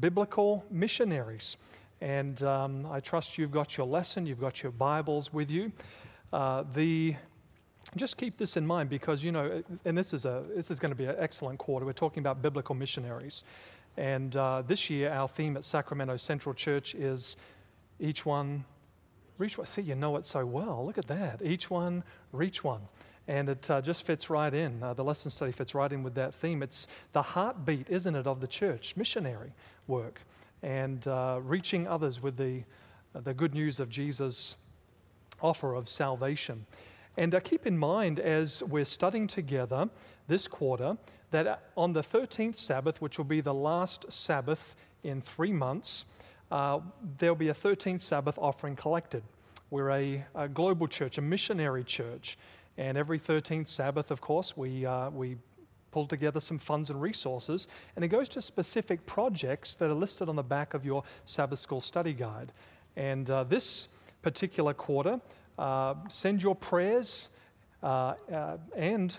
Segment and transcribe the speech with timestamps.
[0.00, 1.56] biblical missionaries.
[2.00, 5.72] And um, I trust you've got your lesson, you've got your Bibles with you.
[6.32, 7.16] Uh, the
[7.94, 10.90] just keep this in mind because you know, and this is a this is going
[10.90, 11.86] to be an excellent quarter.
[11.86, 13.44] We're talking about biblical missionaries,
[13.96, 17.36] and uh, this year our theme at Sacramento Central Church is
[18.00, 18.64] each one
[19.38, 19.66] reach one.
[19.66, 20.84] See, you know it so well.
[20.84, 21.40] Look at that.
[21.42, 22.02] Each one
[22.32, 22.82] reach one.
[23.28, 24.82] And it uh, just fits right in.
[24.82, 26.62] Uh, the lesson study fits right in with that theme.
[26.62, 29.52] It's the heartbeat, isn't it, of the church, missionary
[29.88, 30.20] work
[30.62, 32.62] and uh, reaching others with the,
[33.14, 34.56] the good news of Jesus'
[35.40, 36.66] offer of salvation.
[37.16, 39.88] And uh, keep in mind as we're studying together
[40.28, 40.96] this quarter
[41.30, 46.04] that on the 13th Sabbath, which will be the last Sabbath in three months,
[46.50, 46.80] uh,
[47.18, 49.22] there'll be a 13th Sabbath offering collected.
[49.70, 52.38] We're a, a, global church, a missionary church.
[52.78, 55.36] And every 13th Sabbath, of course, we, uh, we
[55.90, 60.28] pull together some funds and resources, and it goes to specific projects that are listed
[60.28, 62.52] on the back of your Sabbath School study guide.
[62.96, 63.88] And uh, this
[64.22, 65.20] particular quarter,
[65.58, 67.30] uh, send your prayers
[67.82, 69.16] uh, uh, and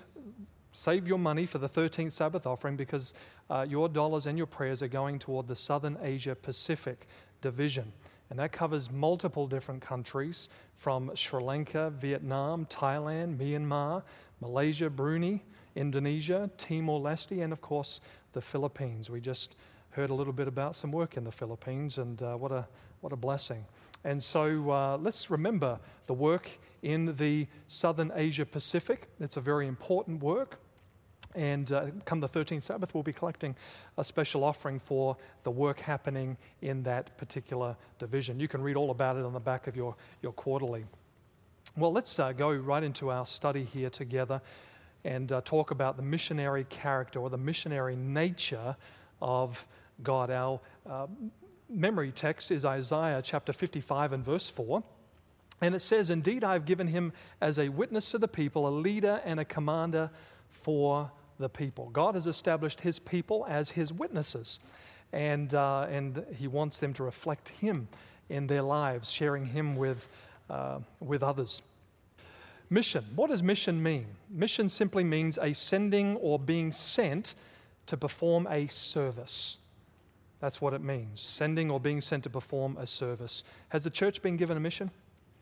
[0.71, 3.13] save your money for the 13th Sabbath offering because
[3.49, 7.07] uh, your dollars and your prayers are going toward the Southern Asia Pacific
[7.41, 7.91] Division.
[8.29, 14.03] And that covers multiple different countries from Sri Lanka, Vietnam, Thailand, Myanmar,
[14.41, 15.41] Malaysia, Brunei,
[15.75, 18.01] Indonesia, Timor Leste, and of course
[18.33, 19.09] the Philippines.
[19.09, 19.55] We just
[19.91, 22.67] heard a little bit about some work in the Philippines, and uh, what, a,
[23.01, 23.65] what a blessing.
[24.03, 26.49] And so uh, let's remember the work
[26.83, 29.07] in the Southern Asia Pacific.
[29.19, 30.59] It's a very important work.
[31.35, 33.55] And uh, come the 13th Sabbath, we'll be collecting
[33.97, 38.39] a special offering for the work happening in that particular division.
[38.39, 40.85] You can read all about it on the back of your, your quarterly.
[41.75, 44.41] Well, let's uh, go right into our study here together
[45.03, 48.75] and uh, talk about the missionary character or the missionary nature
[49.21, 49.67] of
[50.03, 50.31] God.
[50.31, 51.07] Our uh,
[51.69, 54.83] memory text is Isaiah chapter 55 and verse 4.
[55.61, 58.69] And it says, Indeed, I have given him as a witness to the people, a
[58.69, 60.09] leader and a commander
[60.49, 61.89] for the people.
[61.89, 64.59] God has established his people as his witnesses,
[65.13, 67.87] and, uh, and he wants them to reflect him
[68.29, 70.09] in their lives, sharing him with,
[70.49, 71.61] uh, with others.
[72.69, 73.05] Mission.
[73.15, 74.07] What does mission mean?
[74.29, 77.35] Mission simply means a sending or being sent
[77.85, 79.57] to perform a service.
[80.39, 83.43] That's what it means sending or being sent to perform a service.
[83.69, 84.91] Has the church been given a mission?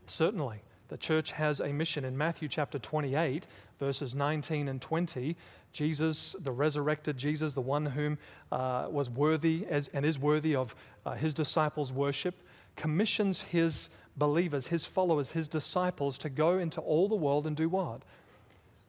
[0.07, 0.61] Certainly.
[0.87, 2.05] The church has a mission.
[2.05, 3.47] In Matthew chapter 28,
[3.79, 5.35] verses 19 and 20,
[5.71, 8.17] Jesus, the resurrected Jesus, the one whom
[8.51, 10.75] uh, was worthy as, and is worthy of
[11.05, 12.35] uh, his disciples' worship,
[12.75, 17.67] commissions his believers, his followers, his disciples to go into all the world and do
[17.67, 18.01] what?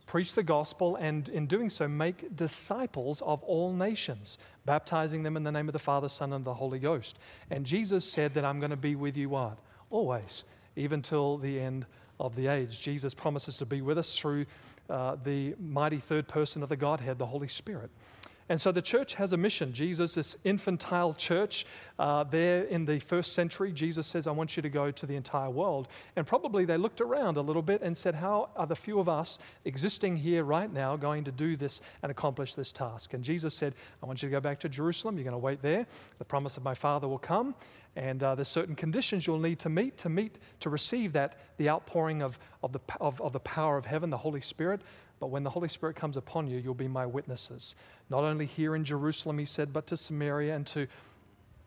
[0.07, 5.43] Preach the gospel, and in doing so, make disciples of all nations, baptizing them in
[5.43, 7.19] the name of the Father, Son, and the Holy Ghost.
[7.51, 9.59] And Jesus said that I'm going to be with you what?
[9.91, 10.45] Always,
[10.77, 11.87] even till the end
[12.21, 12.81] of the age.
[12.81, 14.47] Jesus promises to be with us through
[14.89, 17.91] uh, the mighty third person of the Godhead, the Holy Spirit.
[18.49, 19.73] And so the church has a mission.
[19.73, 21.67] Jesus, this infantile church,
[21.99, 25.17] uh, there in the first century, Jesus says, I want you to go to the
[25.17, 25.89] entire world.
[26.15, 29.09] And probably they looked around a little bit and said, How are the few of
[29.09, 33.15] us existing here right now going to do this and accomplish this task?
[33.15, 35.17] And Jesus said, I want you to go back to Jerusalem.
[35.17, 35.85] You're going to wait there.
[36.19, 37.55] The promise of my Father will come.
[37.97, 41.71] And uh, there's certain conditions you'll need to meet to meet to receive that the
[41.71, 44.83] outpouring of, of, the, of, of the power of heaven, the Holy Spirit.
[45.19, 47.75] But when the Holy Spirit comes upon you, you'll be my witnesses.
[48.11, 50.87] Not only here in Jerusalem, he said, but to Samaria and to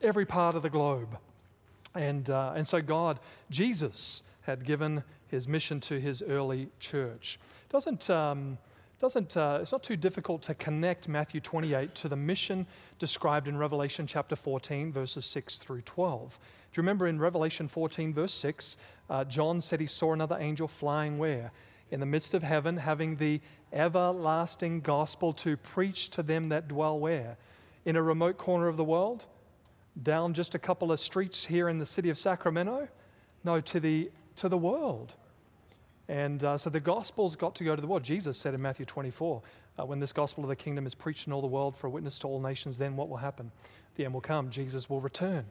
[0.01, 1.17] every part of the globe.
[1.95, 7.39] And, uh, and so, God, Jesus, had given his mission to his early church.
[7.69, 8.57] Doesn't, um,
[8.99, 12.67] doesn't, uh, it's not too difficult to connect Matthew 28 to the mission
[12.99, 16.37] described in Revelation chapter 14, verses 6 through 12.
[16.71, 18.77] Do you remember in Revelation 14, verse 6,
[19.09, 21.51] uh, John said he saw another angel flying where?
[21.91, 23.41] In the midst of heaven, having the
[23.73, 27.37] everlasting gospel to preach to them that dwell where?
[27.85, 29.25] In a remote corner of the world?
[30.01, 32.87] Down just a couple of streets here in the city of Sacramento?
[33.43, 35.15] No, to the, to the world.
[36.07, 38.03] And uh, so the gospel's got to go to the world.
[38.03, 39.41] Jesus said in Matthew 24,
[39.79, 41.89] uh, when this gospel of the kingdom is preached in all the world for a
[41.89, 43.51] witness to all nations, then what will happen?
[43.95, 44.49] The end will come.
[44.49, 45.45] Jesus will return.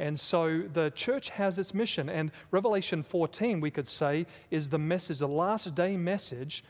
[0.00, 2.08] And so the church has its mission.
[2.08, 6.64] And Revelation 14, we could say, is the message, the last day message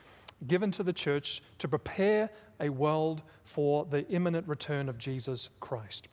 [0.49, 2.29] given to the church to prepare
[2.59, 6.09] a world for the imminent return of Jesus Christ.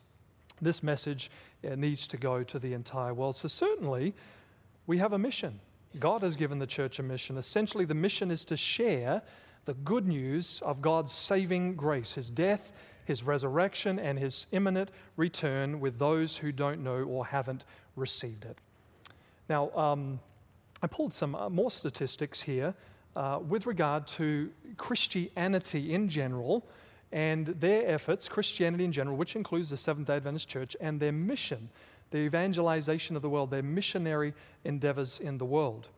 [0.62, 1.30] This message
[1.68, 3.36] uh, needs to go to the entire world.
[3.36, 4.14] So, certainly,
[4.86, 5.58] we have a mission.
[5.98, 7.36] God has given the church a mission.
[7.36, 9.22] Essentially, the mission is to share
[9.64, 12.72] the good news of God's saving grace, His death,
[13.08, 17.64] his resurrection, and his imminent return with those who don't know or haven't
[17.96, 18.58] received it.
[19.48, 20.20] Now, um,
[20.82, 22.74] I pulled some uh, more statistics here
[23.16, 26.66] uh, with regard to Christianity in general
[27.10, 31.10] and their efforts, Christianity in general, which includes the Seventh day Adventist Church, and their
[31.10, 31.70] mission,
[32.10, 34.34] the evangelization of the world, their missionary
[34.64, 35.88] endeavors in the world.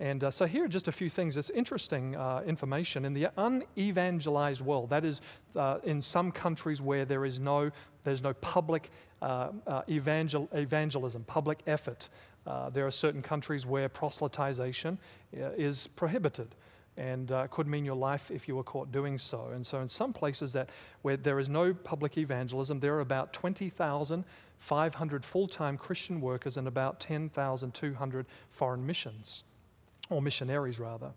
[0.00, 1.36] And uh, so here are just a few things.
[1.36, 3.04] It's interesting uh, information.
[3.04, 5.20] In the unevangelized world, that is,
[5.54, 7.70] uh, in some countries where there is no,
[8.02, 12.08] there's no public uh, uh, evangel- evangelism, public effort,
[12.46, 14.96] uh, there are certain countries where proselytization
[15.32, 16.54] is prohibited
[16.96, 19.50] and uh, could mean your life if you were caught doing so.
[19.54, 20.70] And so, in some places that
[21.02, 27.00] where there is no public evangelism, there are about 20,500 full-time Christian workers and about
[27.00, 29.44] 10,200 foreign missions
[30.10, 31.10] or missionaries rather.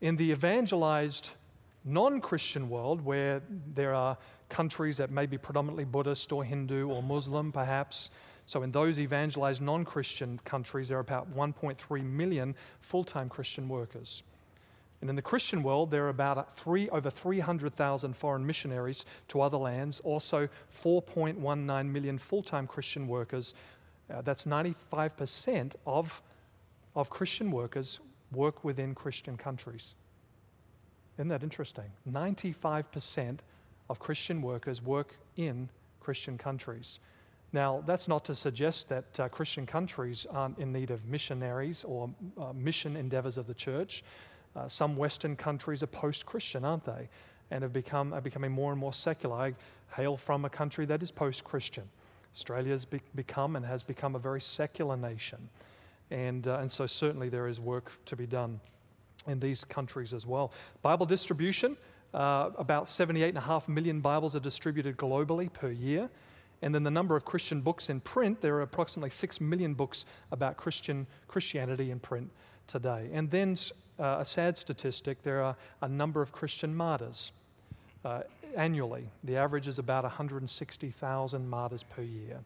[0.00, 1.30] In the evangelized
[1.84, 3.42] non Christian world, where
[3.74, 4.16] there are
[4.48, 8.10] countries that may be predominantly Buddhist or Hindu or Muslim, perhaps,
[8.46, 13.68] so in those evangelized non Christian countries, there are about 1.3 million full time Christian
[13.68, 14.22] workers.
[15.00, 19.56] And in the Christian world, there are about three, over 300,000 foreign missionaries to other
[19.56, 20.46] lands, also
[20.84, 23.54] 4.19 million full time Christian workers.
[24.12, 26.20] Uh, that's 95% of,
[26.94, 28.00] of Christian workers
[28.32, 29.94] work within Christian countries.
[31.16, 31.90] Isn't that interesting?
[32.10, 33.38] 95%
[33.88, 35.68] of Christian workers work in
[36.00, 37.00] Christian countries.
[37.52, 42.08] Now, that's not to suggest that uh, Christian countries aren't in need of missionaries or
[42.38, 44.04] uh, mission endeavors of the church.
[44.54, 47.08] Uh, some Western countries are post Christian, aren't they?
[47.50, 49.34] And have become, are becoming more and more secular.
[49.36, 49.54] I
[49.94, 51.84] hail from a country that is post Christian.
[52.32, 55.48] Australia has be- become and has become a very secular nation.
[56.10, 58.60] And, uh, and so, certainly, there is work to be done
[59.26, 60.52] in these countries as well.
[60.82, 61.76] Bible distribution
[62.12, 66.08] uh, about 78.5 million Bibles are distributed globally per year.
[66.62, 70.04] And then the number of Christian books in print, there are approximately 6 million books
[70.32, 72.30] about Christian Christianity in print
[72.66, 73.08] today.
[73.12, 73.56] And then
[73.98, 77.32] uh, a sad statistic there are a number of Christian martyrs
[78.04, 78.22] uh,
[78.56, 79.08] annually.
[79.24, 82.40] The average is about 160,000 martyrs per year.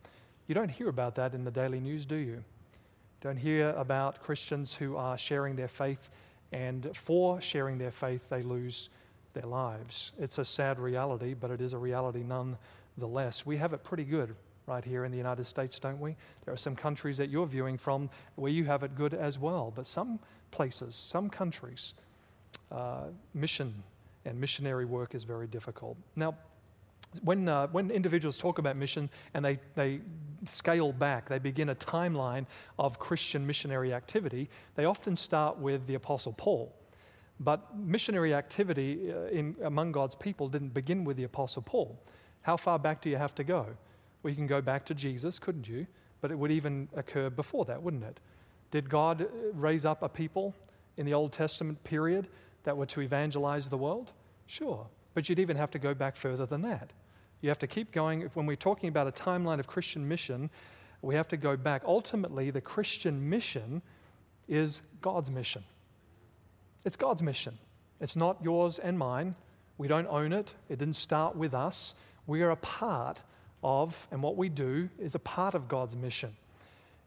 [0.46, 2.44] You don't hear about that in the daily news, do you?
[3.25, 6.11] Don't hear about Christians who are sharing their faith,
[6.53, 8.91] and for sharing their faith, they lose
[9.32, 10.12] their lives.
[10.19, 13.47] It's a sad reality, but it is a reality nonetheless.
[13.47, 14.37] We have it pretty good
[14.67, 16.17] right here in the United States, don't we?
[16.44, 19.73] There are some countries that you're viewing from where you have it good as well,
[19.75, 20.20] but some
[20.50, 21.94] places, some countries,
[22.70, 23.73] uh, mission
[24.27, 25.97] and missionary work is very difficult.
[26.15, 26.35] Now,
[27.22, 30.00] when, uh, when individuals talk about mission and they, they
[30.44, 32.46] scale back, they begin a timeline
[32.78, 36.75] of Christian missionary activity, they often start with the Apostle Paul.
[37.40, 41.99] But missionary activity uh, in, among God's people didn't begin with the Apostle Paul.
[42.43, 43.67] How far back do you have to go?
[44.22, 45.87] Well, you can go back to Jesus, couldn't you?
[46.20, 48.20] But it would even occur before that, wouldn't it?
[48.70, 50.55] Did God uh, raise up a people
[50.96, 52.28] in the Old Testament period
[52.64, 54.12] that were to evangelize the world?
[54.46, 54.87] Sure.
[55.14, 56.93] But you'd even have to go back further than that.
[57.40, 58.22] You have to keep going.
[58.34, 60.50] When we're talking about a timeline of Christian mission,
[61.02, 61.82] we have to go back.
[61.84, 63.82] Ultimately, the Christian mission
[64.48, 65.64] is God's mission.
[66.84, 67.58] It's God's mission.
[68.00, 69.34] It's not yours and mine.
[69.78, 70.52] We don't own it.
[70.69, 71.94] It didn't start with us.
[72.26, 73.20] We are a part
[73.62, 76.36] of, and what we do is a part of God's mission.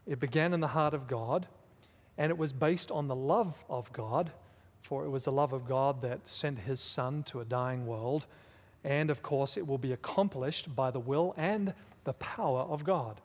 [0.06, 1.46] It began in the heart of God,
[2.16, 4.30] and it was based on the love of God,
[4.82, 8.26] for it was the love of God that sent his Son to a dying world
[8.84, 13.20] and of course, it will be accomplished by the will and the power of God.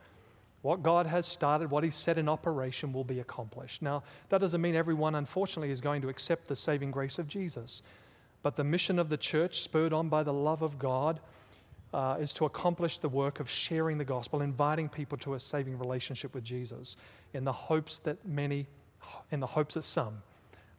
[0.62, 3.81] What God has started, what He set in operation, will be accomplished.
[3.81, 7.83] Now, that doesn't mean everyone, unfortunately, is going to accept the saving grace of Jesus.
[8.43, 11.19] But the mission of the church, spurred on by the love of God,
[11.93, 15.77] uh, is to accomplish the work of sharing the gospel, inviting people to a saving
[15.77, 16.95] relationship with Jesus,
[17.33, 18.67] in the hopes that many,
[19.31, 20.24] in the hopes that some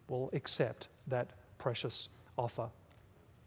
[0.09, 1.29] will accept that
[1.59, 2.69] precious offer.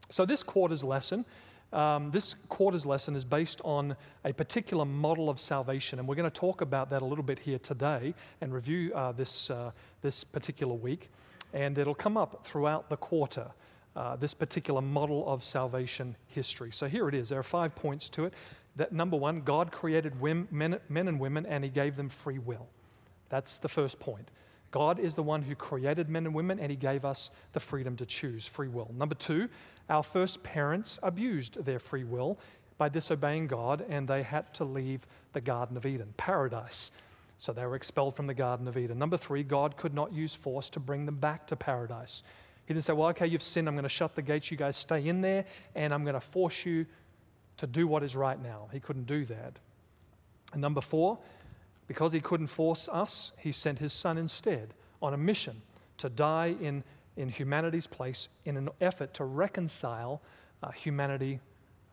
[0.09, 1.25] So, this quarter's lesson,
[1.73, 6.29] um, this quarter's lesson is based on a particular model of salvation, and we're going
[6.29, 9.71] to talk about that a little bit here today and review uh, this, uh,
[10.01, 11.09] this particular week.
[11.53, 13.47] And it'll come up throughout the quarter,
[13.95, 16.71] uh, this particular model of salvation history.
[16.71, 17.27] So, here it is.
[17.27, 18.33] There are five points to it.
[18.77, 22.39] That number one, God created women, men, men and women, and He gave them free
[22.39, 22.67] will.
[23.29, 24.29] That's the first point.
[24.71, 27.95] God is the one who created men and women, and He gave us the freedom
[27.97, 28.91] to choose free will.
[28.97, 29.49] Number two,
[29.89, 32.37] our first parents abused their free will
[32.77, 35.01] by disobeying God, and they had to leave
[35.33, 36.91] the Garden of Eden, paradise.
[37.37, 38.97] So they were expelled from the Garden of Eden.
[38.97, 42.23] Number three, God could not use force to bring them back to paradise.
[42.65, 43.67] He didn't say, Well, okay, you've sinned.
[43.67, 44.51] I'm going to shut the gates.
[44.51, 45.45] You guys stay in there,
[45.75, 46.85] and I'm going to force you
[47.57, 48.67] to do what is right now.
[48.71, 49.53] He couldn't do that.
[50.53, 51.19] And number four,
[51.87, 55.61] because he couldn't force us, he sent his son instead on a mission
[55.97, 56.83] to die in,
[57.15, 60.21] in humanity's place in an effort to reconcile
[60.63, 61.39] uh, humanity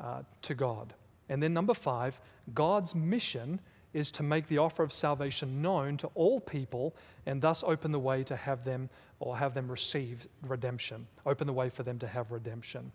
[0.00, 0.94] uh, to God.
[1.28, 2.18] And then number five,
[2.54, 3.60] God's mission
[3.92, 6.94] is to make the offer of salvation known to all people
[7.26, 11.52] and thus open the way to have them or have them receive redemption, open the
[11.52, 12.90] way for them to have redemption.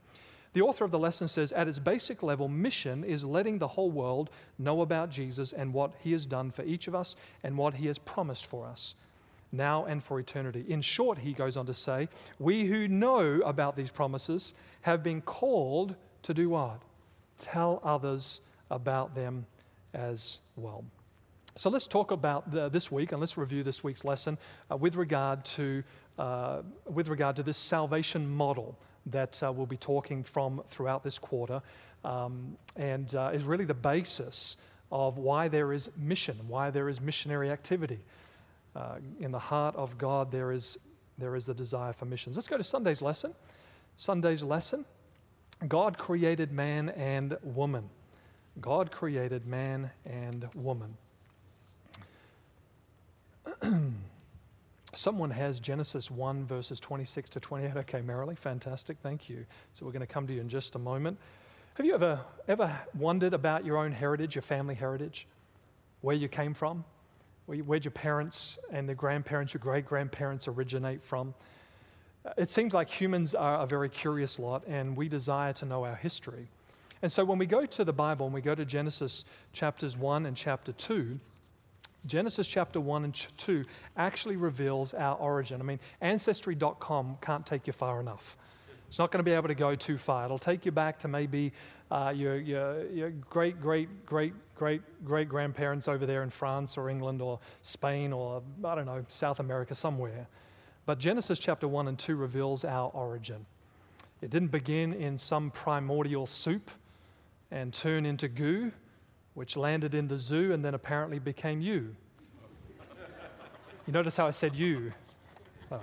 [0.53, 3.91] The author of the lesson says, at its basic level, mission is letting the whole
[3.91, 7.75] world know about Jesus and what he has done for each of us and what
[7.75, 8.95] he has promised for us,
[9.51, 10.65] now and for eternity.
[10.67, 15.21] In short, he goes on to say, we who know about these promises have been
[15.21, 16.81] called to do what?
[17.37, 18.41] Tell others
[18.71, 19.45] about them
[19.93, 20.83] as well.
[21.55, 24.37] So let's talk about the, this week and let's review this week's lesson
[24.71, 25.83] uh, with regard to
[26.17, 28.77] uh, with regard to this salvation model
[29.07, 31.61] that uh, we'll be talking from throughout this quarter,
[32.03, 34.57] um, and uh, is really the basis
[34.91, 37.99] of why there is mission, why there is missionary activity.
[38.75, 40.77] Uh, in the heart of God, there is
[41.17, 42.37] there is the desire for missions.
[42.37, 43.33] Let's go to Sunday's lesson.
[43.97, 44.85] Sunday's lesson:
[45.67, 47.89] God created man and woman.
[48.61, 50.97] God created man and woman.
[54.99, 57.77] Someone has Genesis 1, verses 26 to 28.
[57.77, 58.97] Okay, Marilee, fantastic.
[59.01, 59.45] Thank you.
[59.73, 61.17] So we're going to come to you in just a moment.
[61.75, 65.25] Have you ever, ever wondered about your own heritage, your family heritage?
[66.01, 66.83] Where you came from?
[67.45, 71.33] Where'd your parents and their grandparents, your great grandparents originate from?
[72.25, 75.85] Uh, it seems like humans are a very curious lot and we desire to know
[75.85, 76.49] our history.
[77.01, 80.25] And so when we go to the Bible and we go to Genesis chapters 1
[80.25, 81.17] and chapter 2,
[82.05, 83.65] Genesis chapter 1 and 2
[83.97, 85.61] actually reveals our origin.
[85.61, 88.37] I mean, Ancestry.com can't take you far enough.
[88.87, 90.25] It's not going to be able to go too far.
[90.25, 91.53] It'll take you back to maybe
[91.91, 96.89] uh, your, your, your great, great, great, great, great grandparents over there in France or
[96.89, 100.25] England or Spain or, I don't know, South America, somewhere.
[100.87, 103.45] But Genesis chapter 1 and 2 reveals our origin.
[104.23, 106.71] It didn't begin in some primordial soup
[107.51, 108.71] and turn into goo
[109.39, 111.95] which landed in the zoo and then apparently became you.
[113.87, 114.91] You notice how I said you?
[115.71, 115.79] Oh.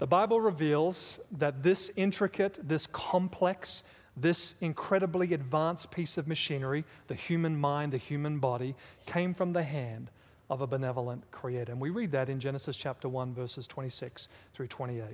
[0.00, 3.84] The Bible reveals that this intricate, this complex,
[4.16, 8.74] this incredibly advanced piece of machinery, the human mind, the human body,
[9.06, 10.10] came from the hand
[10.50, 11.70] of a benevolent creator.
[11.70, 15.04] And we read that in Genesis chapter 1, verses 26 through 28.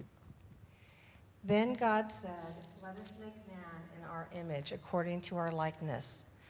[1.45, 6.25] Then God said, Let us make man in our image, according to our likeness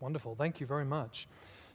[0.00, 0.34] Wonderful.
[0.34, 1.26] Thank you very much.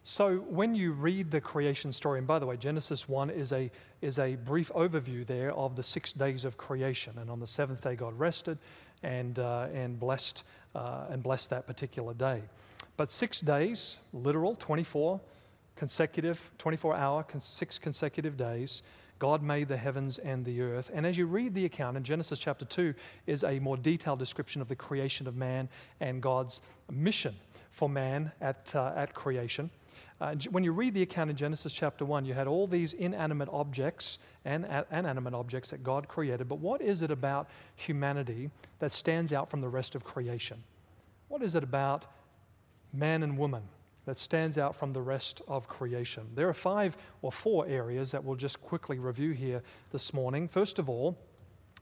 [0.04, 3.70] So, when you read the creation story, and by the way, Genesis 1 is a,
[4.02, 7.20] is a brief overview there of the six days of creation.
[7.20, 8.58] And on the seventh day, God rested
[9.04, 12.42] and, uh, and, blessed, uh, and blessed that particular day.
[12.98, 15.22] But six days, literal, 24
[15.76, 18.82] consecutive, 24 hour, six consecutive days,
[19.20, 20.90] God made the heavens and the earth.
[20.94, 22.94] And as you read the account in Genesis chapter 2,
[23.28, 27.36] is a more detailed description of the creation of man and God's mission
[27.72, 29.70] for man at, uh, at creation.
[30.20, 33.50] Uh, when you read the account in Genesis chapter 1, you had all these inanimate
[33.52, 36.48] objects and animate objects that God created.
[36.48, 40.64] But what is it about humanity that stands out from the rest of creation?
[41.28, 42.06] What is it about
[42.94, 43.64] man and woman
[44.06, 46.28] that stands out from the rest of creation.
[46.36, 49.62] There are five or four areas that we'll just quickly review here
[49.92, 50.48] this morning.
[50.48, 51.18] First of all,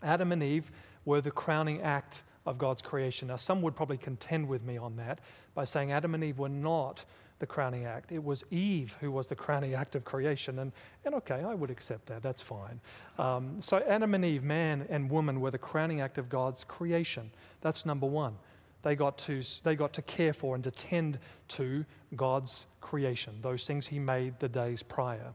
[0.04, 0.70] Adam and Eve
[1.06, 3.28] were the crowning act of God's creation.
[3.28, 5.20] Now, some would probably contend with me on that
[5.54, 7.04] by saying Adam and Eve were not
[7.40, 8.12] the crowning act.
[8.12, 10.60] It was Eve who was the crowning act of creation.
[10.60, 10.72] And,
[11.06, 12.22] and okay, I would accept that.
[12.22, 12.80] That's fine.
[13.18, 17.32] Um, so, Adam and Eve, man and woman, were the crowning act of God's creation.
[17.62, 18.36] That's number one
[18.82, 21.20] they got to, they got to care for and attend
[21.50, 25.34] to God's creation, those things He made the days prior.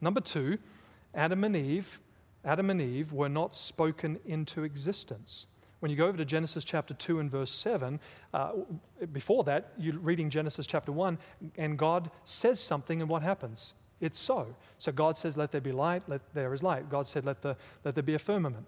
[0.00, 0.58] Number two,
[1.14, 2.00] Adam and Eve,
[2.44, 5.46] Adam and Eve were not spoken into existence.
[5.84, 8.00] When you go over to Genesis chapter 2 and verse 7,
[8.32, 8.52] uh,
[9.12, 11.18] before that, you're reading Genesis chapter 1,
[11.58, 13.74] and God says something, and what happens?
[14.00, 14.46] It's so.
[14.78, 16.88] So God says, Let there be light, let there is light.
[16.88, 18.64] God said, Let, the, let there be a firmament.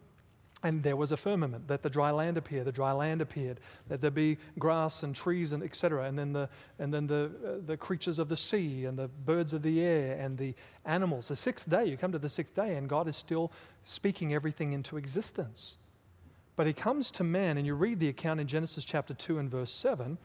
[0.62, 2.64] And there was a firmament, Let the dry land appear.
[2.64, 6.04] the dry land appeared, Let there be grass and trees and etc.
[6.04, 9.54] And then the and then the uh, the creatures of the sea and the birds
[9.54, 10.54] of the air and the
[10.84, 11.28] animals.
[11.28, 13.52] The sixth day, you come to the sixth day, and God is still
[13.84, 15.78] speaking everything into existence.
[16.56, 19.50] But he comes to man, and you read the account in Genesis chapter 2 and
[19.50, 20.16] verse 7,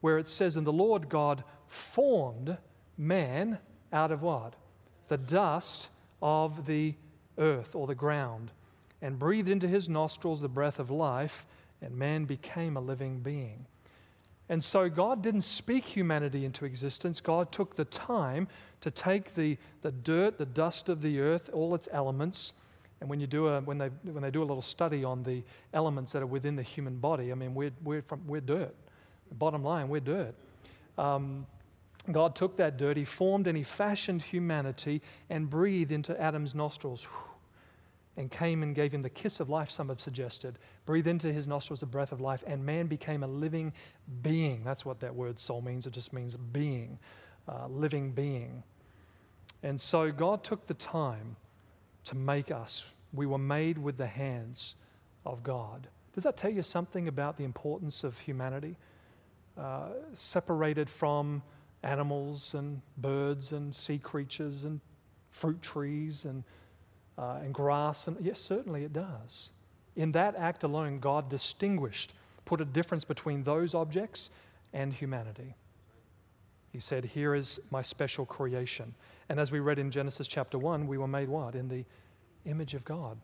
[0.00, 2.56] where it says, And the Lord God formed
[2.98, 3.58] man
[3.92, 4.54] out of what?
[5.08, 5.88] The dust
[6.20, 6.94] of the
[7.38, 8.50] earth or the ground,
[9.00, 11.46] and breathed into his nostrils the breath of life,
[11.80, 13.66] and man became a living being.
[14.48, 17.20] And so God didn't speak humanity into existence.
[17.20, 18.48] God took the time
[18.80, 22.52] to take the, the dirt, the dust of the earth, all its elements,
[23.00, 25.42] and when, you do a, when, they, when they do a little study on the
[25.74, 28.74] elements that are within the human body, I mean, we're, we're, from, we're dirt.
[29.28, 30.34] The bottom line, we're dirt.
[30.96, 31.46] Um,
[32.10, 37.06] God took that dirt, He formed and He fashioned humanity and breathed into Adam's nostrils
[38.16, 40.58] and came and gave him the kiss of life, some have suggested.
[40.86, 43.72] Breathed into his nostrils the breath of life, and man became a living
[44.22, 44.64] being.
[44.64, 45.86] That's what that word soul means.
[45.86, 46.98] It just means being,
[47.48, 48.62] uh, living being.
[49.62, 51.36] And so God took the time
[52.06, 52.84] to make us.
[53.12, 54.76] We were made with the hands
[55.24, 55.88] of God.
[56.14, 58.76] Does that tell you something about the importance of humanity?
[59.58, 61.42] Uh, separated from
[61.82, 64.80] animals and birds and sea creatures and
[65.30, 66.42] fruit trees and,
[67.18, 68.06] uh, and grass.
[68.06, 69.50] And yes, certainly it does.
[69.96, 72.12] In that act alone, God distinguished,
[72.44, 74.30] put a difference between those objects
[74.72, 75.54] and humanity.
[76.76, 78.94] He said, Here is my special creation.
[79.30, 81.54] And as we read in Genesis chapter 1, we were made what?
[81.54, 81.86] In the
[82.44, 83.16] image of God.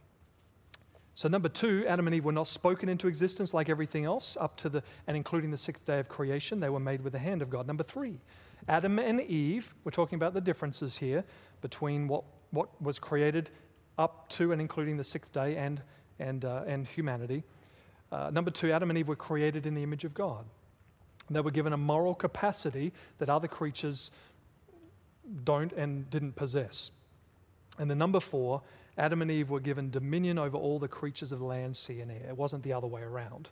[1.12, 4.56] So, number two, Adam and Eve were not spoken into existence like everything else, up
[4.56, 6.60] to the and including the sixth day of creation.
[6.60, 7.66] They were made with the hand of God.
[7.66, 8.18] Number three,
[8.68, 11.22] Adam and Eve, we're talking about the differences here
[11.60, 13.50] between what, what was created
[13.98, 15.82] up to and including the sixth day and,
[16.20, 17.44] and, uh, and humanity.
[18.10, 20.46] Uh, number two, Adam and Eve were created in the image of God.
[21.30, 24.10] They were given a moral capacity that other creatures
[25.44, 26.90] don't and didn't possess.
[27.78, 28.62] And the number four,
[28.98, 32.10] Adam and Eve were given dominion over all the creatures of the land, sea, and
[32.10, 32.26] air.
[32.28, 33.48] It wasn't the other way around.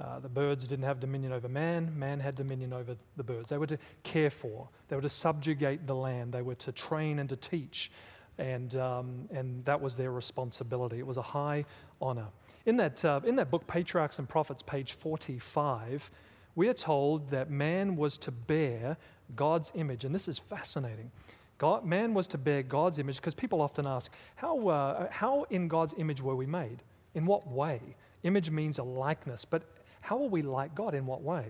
[0.00, 3.50] Uh, the birds didn't have dominion over man, man had dominion over the birds.
[3.50, 7.18] They were to care for, they were to subjugate the land, they were to train
[7.18, 7.90] and to teach,
[8.38, 10.98] and, um, and that was their responsibility.
[10.98, 11.66] It was a high
[12.00, 12.28] honor.
[12.64, 16.10] In that, uh, in that book, Patriarchs and Prophets, page 45,
[16.54, 18.96] we are told that man was to bear
[19.36, 21.10] God's image, and this is fascinating.
[21.58, 25.68] God, man was to bear God's image because people often ask, how, uh, how in
[25.68, 26.82] God's image were we made?
[27.14, 27.80] In what way?
[28.22, 29.62] Image means a likeness, but
[30.00, 30.94] how are we like God?
[30.94, 31.44] In what way?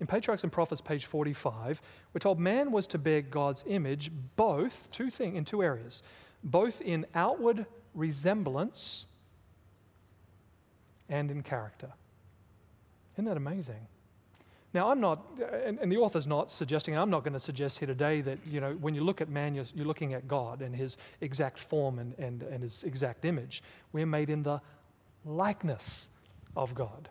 [0.00, 1.80] In Patriarchs and Prophets, page 45,
[2.12, 6.02] we're told man was to bear God's image both, two things, in two areas,
[6.42, 7.64] both in outward
[7.94, 9.06] resemblance
[11.08, 11.90] and in character.
[13.14, 13.86] Isn't that amazing?
[14.74, 15.24] Now, I'm not,
[15.64, 18.60] and, and, the author's not suggesting, I'm not going to suggest here today that, you
[18.60, 22.00] know, when you look at man, you're, you're looking at God and his exact form
[22.00, 23.62] and, and, and his exact image.
[23.92, 24.60] We're made in the
[25.24, 26.08] likeness
[26.56, 27.08] of God,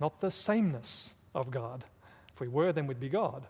[0.00, 1.84] not the sameness of God.
[2.34, 3.46] If we were, then we'd be God.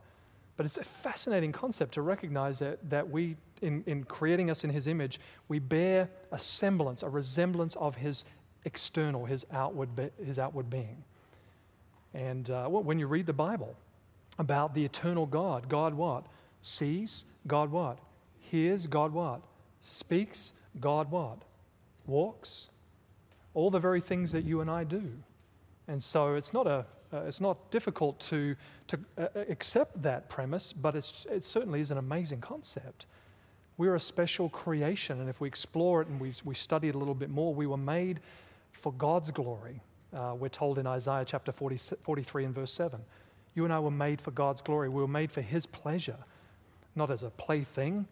[0.59, 4.71] But it's a fascinating concept to recognize that, that we, in, in creating us in
[4.71, 8.25] his image, we bear a semblance, a resemblance of his
[8.67, 9.89] external, his outward,
[10.23, 11.03] his outward being.
[12.14, 13.75] And uh, when you read the Bible
[14.38, 16.25] about the eternal God, God what?
[16.62, 17.98] Sees, God what?
[18.40, 19.40] Hears, God what?
[19.81, 21.38] Speaks, God what?
[22.07, 22.68] Walks.
[23.55, 25.03] All the very things that you and I do.
[25.88, 28.55] And so it's not, a, uh, it's not difficult to,
[28.88, 33.07] to uh, accept that premise, but it's, it certainly is an amazing concept.
[33.79, 36.98] We're a special creation, and if we explore it and we, we study it a
[36.98, 38.20] little bit more, we were made
[38.72, 39.81] for God's glory.
[40.14, 43.01] Uh, we're told in Isaiah chapter 40, 43 and verse 7.
[43.55, 44.88] You and I were made for God's glory.
[44.88, 46.18] We were made for His pleasure,
[46.94, 48.07] not as a plaything,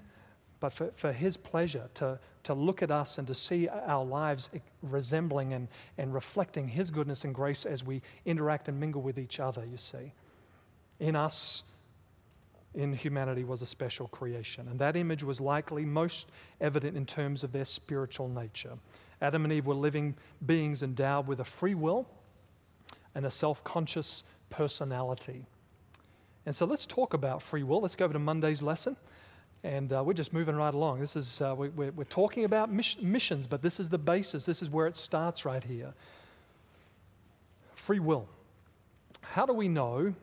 [0.60, 4.50] but for, for His pleasure to, to look at us and to see our lives
[4.82, 9.40] resembling and, and reflecting His goodness and grace as we interact and mingle with each
[9.40, 10.12] other, you see.
[11.00, 11.64] In us,
[12.74, 14.68] in humanity, was a special creation.
[14.68, 16.28] And that image was likely most
[16.60, 18.72] evident in terms of their spiritual nature.
[19.20, 22.08] Adam and Eve were living beings endowed with a free will
[23.14, 25.46] and a self conscious personality.
[26.46, 27.80] And so let's talk about free will.
[27.80, 28.96] Let's go over to Monday's lesson.
[29.62, 31.00] And uh, we're just moving right along.
[31.00, 34.46] This is, uh, we, we're, we're, talking about missions, but this is the basis.
[34.46, 35.92] This is where it starts right here.
[37.74, 38.26] Free will.
[39.20, 40.14] How do we know?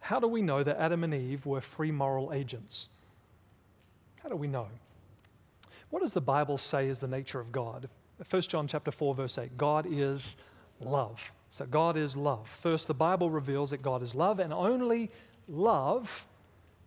[0.00, 2.88] How do we know that Adam and Eve were free moral agents?
[4.22, 4.66] How do we know?
[5.90, 7.88] What does the Bible say is the nature of God?
[8.28, 9.56] 1 John chapter 4, verse 8.
[9.56, 10.36] God is
[10.80, 11.20] love.
[11.50, 12.48] So God is love.
[12.48, 15.10] First, the Bible reveals that God is love, and only
[15.48, 16.26] love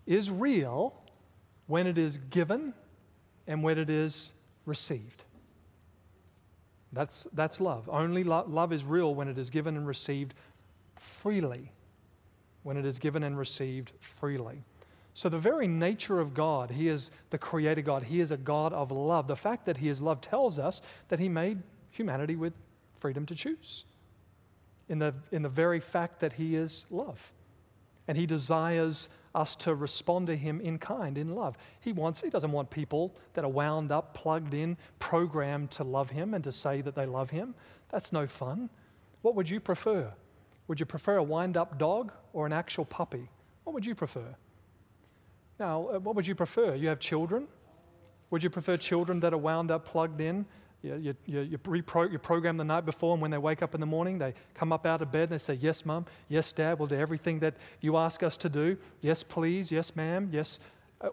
[0.06, 0.94] is real
[1.68, 2.74] when it is given
[3.48, 4.32] and when it is
[4.66, 5.24] received.
[6.94, 7.90] That's, that's love.
[7.90, 10.36] Only lo- love is real when it is given and received
[10.96, 11.72] freely.
[12.62, 14.64] When it is given and received freely.
[15.16, 18.74] So, the very nature of God, He is the creator God, He is a God
[18.74, 19.28] of love.
[19.28, 22.54] The fact that He is love tells us that He made humanity with
[23.00, 23.86] freedom to choose.
[24.90, 27.32] In the, in the very fact that He is love.
[28.08, 31.58] And He desires us to respond to Him in kind, in love.
[31.80, 36.10] He wants, He doesn't want people that are wound up, plugged in, programmed to love
[36.10, 37.54] Him and to say that they love Him.
[37.92, 38.70] That's no fun.
[39.22, 40.12] What would you prefer?
[40.68, 43.30] Would you prefer a wind up dog or an actual puppy?
[43.64, 44.36] What would you prefer?
[45.60, 46.76] Now, uh, what would you prefer?
[46.76, 47.48] You have children?
[48.30, 50.46] Would you prefer children that are wound up, plugged in?
[50.82, 53.80] You, you, you, repro- you program the night before, and when they wake up in
[53.80, 56.06] the morning, they come up out of bed and they say, Yes, mum.
[56.28, 56.78] Yes, dad.
[56.78, 58.78] We'll do everything that you ask us to do.
[59.00, 59.72] Yes, please.
[59.72, 60.30] Yes, ma'am.
[60.32, 60.60] Yes.
[61.00, 61.10] Uh,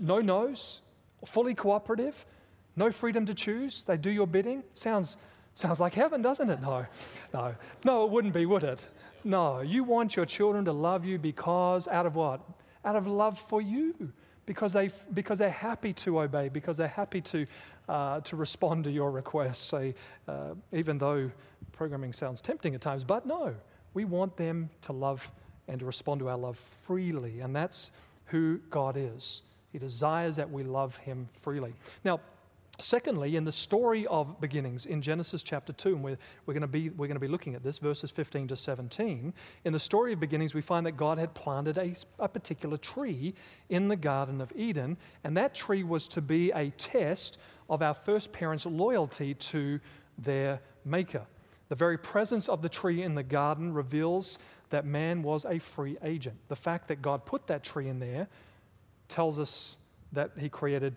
[0.00, 0.80] no no's.
[1.24, 2.26] Fully cooperative.
[2.74, 3.84] No freedom to choose.
[3.84, 4.64] They do your bidding.
[4.74, 5.18] Sounds,
[5.54, 6.60] sounds like heaven, doesn't it?
[6.60, 6.84] No.
[7.32, 7.54] No.
[7.84, 8.80] No, it wouldn't be, would it?
[9.22, 9.60] No.
[9.60, 12.40] You want your children to love you because, out of what?
[12.84, 14.12] Out of love for you
[14.46, 17.46] because, they, because they're happy to obey, because they're happy to,
[17.88, 19.64] uh, to respond to your requests.
[19.64, 19.94] Say,
[20.28, 21.30] uh, even though
[21.72, 23.54] programming sounds tempting at times, but no,
[23.94, 25.30] we want them to love
[25.68, 27.40] and to respond to our love freely.
[27.40, 27.90] And that's
[28.26, 29.42] who God is.
[29.72, 31.74] He desires that we love Him freely.
[32.04, 32.20] Now,
[32.78, 36.66] Secondly, in the story of beginnings in Genesis chapter 2, and we're, we're going to
[36.66, 39.32] be, we're going to be looking at this, verses 15 to 17,
[39.64, 43.34] in the story of beginnings, we find that God had planted a, a particular tree
[43.68, 47.94] in the Garden of Eden, and that tree was to be a test of our
[47.94, 49.78] first parents' loyalty to
[50.18, 51.26] their Maker.
[51.68, 54.38] The very presence of the tree in the garden reveals
[54.70, 56.36] that man was a free agent.
[56.48, 58.26] The fact that God put that tree in there
[59.08, 59.76] tells us
[60.12, 60.96] that he created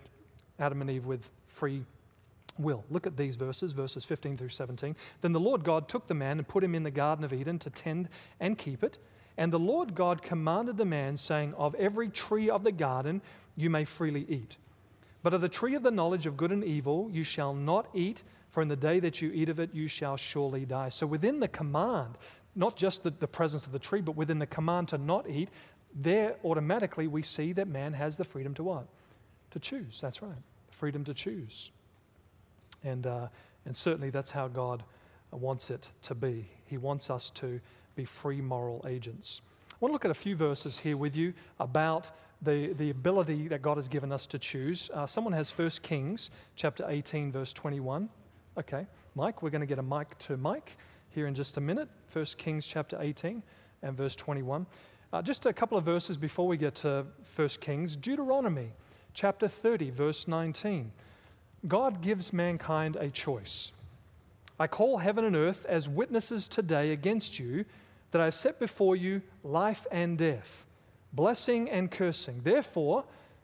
[0.60, 1.86] Adam and Eve with free
[2.58, 2.84] will.
[2.90, 4.96] Look at these verses, verses 15 through 17.
[5.22, 7.60] Then the Lord God took the man and put him in the Garden of Eden
[7.60, 8.98] to tend and keep it.
[9.38, 13.22] And the Lord God commanded the man, saying, Of every tree of the garden
[13.56, 14.56] you may freely eat.
[15.24, 18.24] But of the tree of the knowledge of good and evil you shall not eat,
[18.52, 20.90] for in the day that you eat of it you shall surely die.
[20.90, 22.18] So within the command,
[22.56, 25.50] not just the, the presence of the tree, but within the command to not eat,
[25.94, 28.88] there automatically we see that man has the freedom to what?
[29.52, 30.00] To choose.
[30.00, 30.44] That's right
[30.76, 31.72] freedom to choose.
[32.84, 33.28] And, uh,
[33.66, 34.84] and certainly that's how God
[35.32, 36.48] wants it to be.
[36.66, 37.60] He wants us to
[37.96, 39.42] be free moral agents.
[39.72, 42.12] I want to look at a few verses here with you about
[42.42, 44.90] the, the ability that God has given us to choose.
[44.94, 48.10] Uh, someone has 1 Kings chapter 18, verse 21.
[48.58, 48.86] Okay,
[49.16, 50.78] Mike, we're going to get a mic to Mike
[51.10, 51.90] here in just a minute.
[52.14, 53.42] 1 Kings chapter 18
[53.84, 54.66] and verse 21.
[55.12, 57.96] Uh, just a couple of verses before we get to 1 Kings.
[57.96, 58.72] Deuteronomy
[59.16, 60.92] chapter 30, verse 19.
[61.68, 63.72] God gives mankind a choice.
[64.60, 67.66] I call heaven and earth as witnesses today against you
[68.12, 70.66] that I have set before you life and death,
[71.14, 72.42] blessing and cursing.
[72.44, 73.04] Therefore,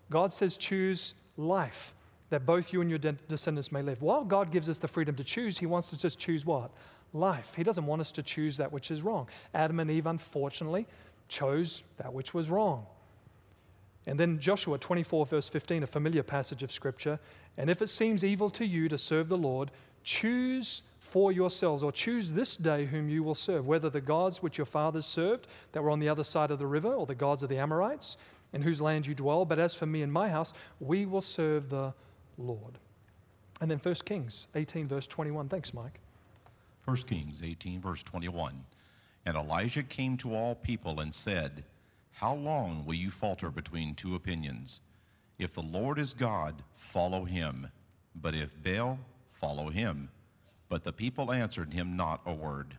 [0.10, 1.94] God says, choose life,
[2.30, 4.02] that both you and your de- descendants may live.
[4.02, 6.70] While God gives us the freedom to choose, He wants us to just choose what?
[7.14, 7.54] Life.
[7.56, 9.28] He doesn't want us to choose that which is wrong.
[9.54, 10.86] Adam and Eve, unfortunately,
[11.28, 12.86] chose that which was wrong.
[14.08, 17.20] And then Joshua 24, verse 15, a familiar passage of Scripture.
[17.58, 19.72] And if it seems evil to you to serve the Lord,
[20.04, 24.58] choose for yourselves, or choose this day whom you will serve, whether the gods which
[24.58, 27.44] your fathers served that were on the other side of the river, or the gods
[27.44, 28.16] of the Amorites,
[28.54, 29.44] in whose land you dwell.
[29.44, 31.94] But as for me and my house, we will serve the
[32.38, 32.78] Lord.
[33.60, 35.50] And then 1 Kings 18, verse 21.
[35.50, 36.00] Thanks, Mike.
[36.86, 38.64] 1 Kings 18, verse 21.
[39.26, 41.64] And Elijah came to all people and said,
[42.12, 44.82] how long will you falter between two opinions?
[45.40, 47.68] If the Lord is God, follow him.
[48.16, 50.10] But if Baal, follow him.
[50.70, 52.78] But the people answered him not a word.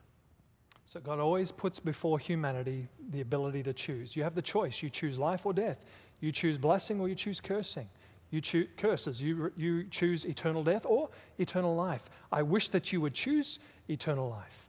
[0.85, 4.15] So God always puts before humanity the ability to choose.
[4.15, 4.83] You have the choice.
[4.83, 5.79] You choose life or death.
[6.21, 7.89] You choose blessing or you choose cursing.
[8.31, 9.21] You choose curses.
[9.21, 12.11] You, you choose eternal death or eternal life.
[12.31, 14.69] I wish that you would choose eternal life.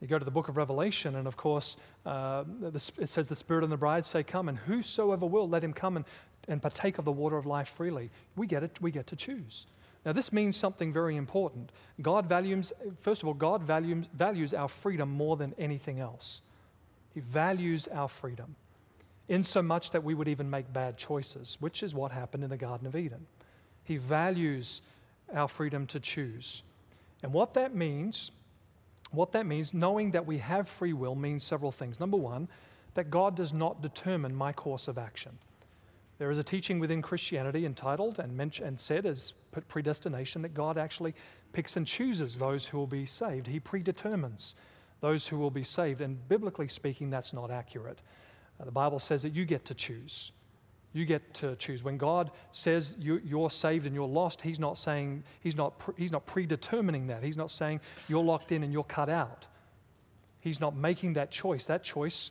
[0.00, 3.64] You go to the book of Revelation, and of course, uh, it says, The Spirit
[3.64, 6.06] and the bride say, Come, and whosoever will, let him come and,
[6.48, 8.10] and partake of the water of life freely.
[8.36, 9.66] We get it, we get to choose.
[10.06, 11.72] Now, this means something very important.
[12.00, 16.40] God values, first of all, God values, values our freedom more than anything else.
[17.14, 18.54] He values our freedom,
[19.28, 22.50] in so much that we would even make bad choices, which is what happened in
[22.50, 23.26] the Garden of Eden.
[23.84, 24.80] He values
[25.34, 26.62] our freedom to choose.
[27.22, 28.30] And what that means,
[29.12, 31.98] what that means, knowing that we have free will, means several things.
[31.98, 32.48] Number one,
[32.94, 35.36] that God does not determine my course of action.
[36.18, 39.32] There is a teaching within Christianity entitled and, and said as
[39.68, 41.14] predestination that God actually
[41.52, 43.46] picks and chooses those who will be saved.
[43.46, 44.54] He predetermines
[45.00, 46.02] those who will be saved.
[46.02, 48.00] And biblically speaking, that's not accurate.
[48.60, 50.32] Uh, the Bible says that you get to choose.
[50.92, 51.84] You get to choose.
[51.84, 55.94] When God says you, are saved and you're lost, He's not saying, He's not, pre,
[55.96, 57.22] he's not predetermining that.
[57.22, 59.46] He's not saying you're locked in and you're cut out.
[60.40, 61.66] He's not making that choice.
[61.66, 62.30] That choice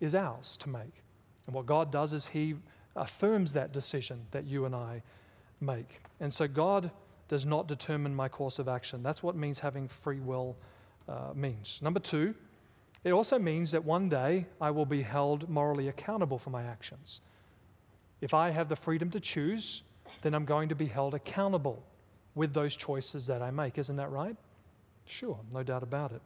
[0.00, 1.02] is ours to make.
[1.46, 2.54] And what God does is He
[2.96, 5.02] affirms that decision that you and I
[5.60, 6.00] make.
[6.20, 6.90] And so God
[7.28, 9.02] does not determine my course of action.
[9.02, 10.56] That's what means having free will
[11.08, 11.80] uh, means.
[11.82, 12.34] Number two,
[13.04, 17.20] it also means that one day I will be held morally accountable for my actions.
[18.20, 19.82] If I have the freedom to choose,
[20.22, 21.82] then I'm going to be held accountable
[22.34, 23.78] with those choices that I make.
[23.78, 24.36] Isn't that right?
[25.06, 26.22] Sure, no doubt about it.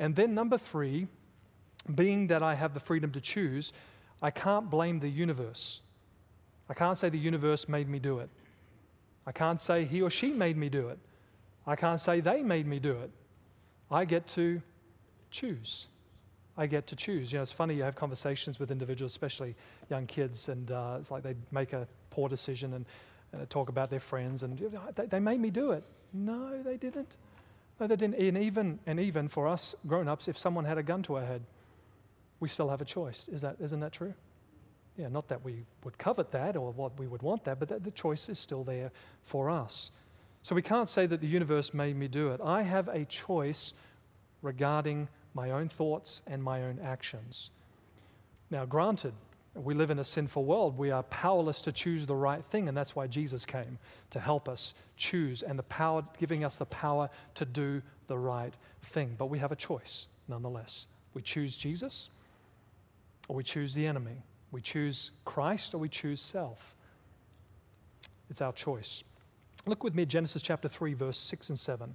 [0.00, 1.06] And then, number three,
[1.94, 3.72] being that I have the freedom to choose,
[4.20, 5.80] I can't blame the universe.
[6.68, 8.28] I can't say the universe made me do it.
[9.26, 10.98] I can't say he or she made me do it.
[11.66, 13.10] I can't say they made me do it.
[13.90, 14.60] I get to
[15.30, 15.86] choose.
[16.58, 17.32] I get to choose.
[17.32, 19.54] You know, it's funny, you have conversations with individuals, especially
[19.88, 22.84] young kids, and uh, it's like they make a poor decision and,
[23.32, 25.84] and talk about their friends, and you know, they, they made me do it.
[26.12, 27.12] No, they didn't.
[27.78, 28.16] No, they didn't.
[28.16, 31.24] And even, and even for us grown ups, if someone had a gun to our
[31.24, 31.42] head,
[32.40, 33.28] we still have a choice.
[33.28, 34.12] Is that, isn't that true?
[34.96, 37.84] Yeah, not that we would covet that or what we would want that, but that
[37.84, 38.90] the choice is still there
[39.22, 39.92] for us.
[40.42, 42.40] So we can't say that the universe made me do it.
[42.42, 43.74] I have a choice
[44.42, 47.50] regarding my own thoughts and my own actions.
[48.50, 49.12] Now, granted,
[49.54, 50.78] we live in a sinful world.
[50.78, 53.78] We are powerless to choose the right thing, and that's why Jesus came
[54.10, 58.54] to help us choose and the power, giving us the power to do the right
[58.82, 59.14] thing.
[59.18, 60.86] But we have a choice nonetheless.
[61.14, 62.10] We choose Jesus
[63.28, 64.22] or we choose the enemy.
[64.52, 66.74] We choose Christ or we choose self.
[68.30, 69.02] It's our choice.
[69.66, 71.94] Look with me at Genesis chapter 3, verse 6 and 7.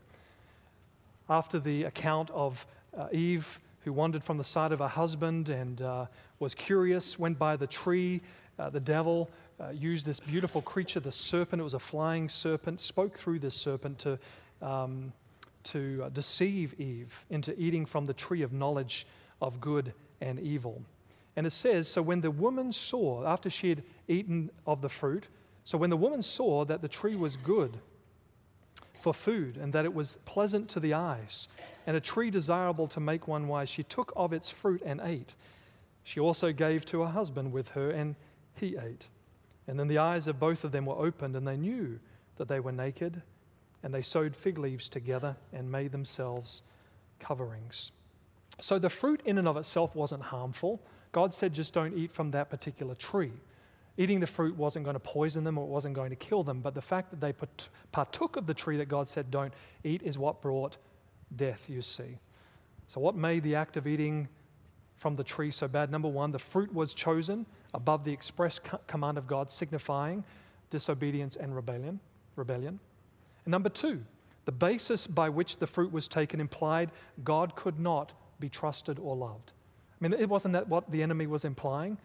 [1.29, 2.65] After the account of
[2.97, 6.05] uh, Eve, who wandered from the side of her husband and uh,
[6.39, 8.21] was curious, went by the tree,
[8.59, 9.29] uh, the devil
[9.59, 13.55] uh, used this beautiful creature, the serpent, it was a flying serpent, spoke through this
[13.55, 14.17] serpent to,
[14.61, 15.11] um,
[15.63, 19.07] to uh, deceive Eve into eating from the tree of knowledge
[19.41, 20.81] of good and evil.
[21.35, 25.27] And it says, So when the woman saw, after she had eaten of the fruit,
[25.63, 27.77] so when the woman saw that the tree was good
[29.03, 31.49] for food and that it was pleasant to the eyes
[31.85, 35.35] and a tree desirable to make one wise, she took of its fruit and ate.
[36.05, 38.15] She also gave to her husband with her, and
[38.55, 39.07] he ate.
[39.67, 41.99] And then the eyes of both of them were opened, and they knew
[42.37, 43.21] that they were naked,
[43.83, 46.63] and they sewed fig leaves together and made themselves
[47.19, 47.91] coverings.
[48.59, 50.81] So the fruit in and of itself wasn't harmful.
[51.11, 53.33] God said, just don't eat from that particular tree.
[53.97, 56.61] Eating the fruit wasn't going to poison them or it wasn't going to kill them,
[56.61, 57.33] but the fact that they
[57.91, 59.53] partook of the tree that God said don't
[59.83, 60.77] eat is what brought
[61.35, 62.17] death, you see.
[62.87, 64.27] So, what made the act of eating
[64.95, 65.91] from the tree so bad?
[65.91, 70.23] Number one, the fruit was chosen above the express command of God, signifying
[70.69, 71.99] disobedience and rebellion.
[72.35, 72.79] rebellion.
[73.45, 74.03] And number two,
[74.45, 76.91] the basis by which the fruit was taken implied
[77.23, 79.51] God could not be trusted or loved.
[80.01, 81.97] I mean, it wasn't that what the enemy was implying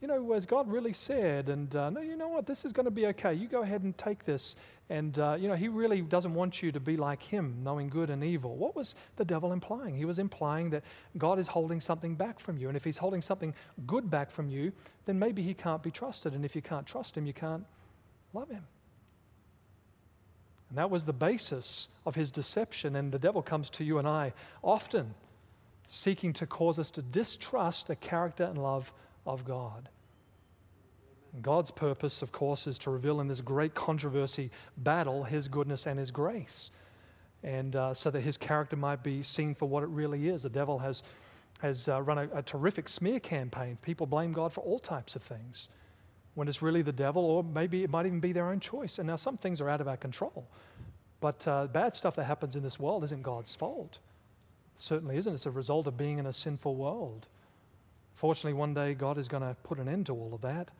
[0.00, 2.84] you know, as God really said, and uh, no, you know what, this is going
[2.84, 3.32] to be okay.
[3.32, 4.56] You go ahead and take this.
[4.90, 8.10] And, uh, you know, He really doesn't want you to be like Him, knowing good
[8.10, 8.56] and evil.
[8.56, 9.96] What was the devil implying?
[9.96, 10.84] He was implying that
[11.16, 12.68] God is holding something back from you.
[12.68, 13.54] And if He's holding something
[13.86, 14.70] good back from you,
[15.06, 16.34] then maybe He can't be trusted.
[16.34, 17.64] And if you can't trust Him, you can't
[18.34, 18.64] love Him.
[20.68, 22.96] And that was the basis of His deception.
[22.96, 25.14] And the devil comes to you and I often
[25.88, 28.92] seeking to cause us to distrust the character and love
[29.26, 29.88] of God.
[31.42, 35.98] God's purpose, of course, is to reveal in this great controversy battle His goodness and
[35.98, 36.70] His grace.
[37.42, 40.42] And uh, so that His character might be seen for what it really is.
[40.44, 41.02] The devil has,
[41.60, 43.76] has uh, run a, a terrific smear campaign.
[43.82, 45.68] People blame God for all types of things
[46.34, 48.98] when it's really the devil, or maybe it might even be their own choice.
[48.98, 50.46] And now some things are out of our control.
[51.20, 53.98] But uh, bad stuff that happens in this world isn't God's fault.
[54.74, 55.32] It certainly isn't.
[55.32, 57.28] It's a result of being in a sinful world.
[58.16, 60.70] Fortunately, one day God is going to put an end to all of that.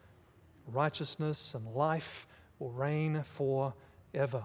[0.67, 2.27] Righteousness and life
[2.59, 4.43] will reign forever.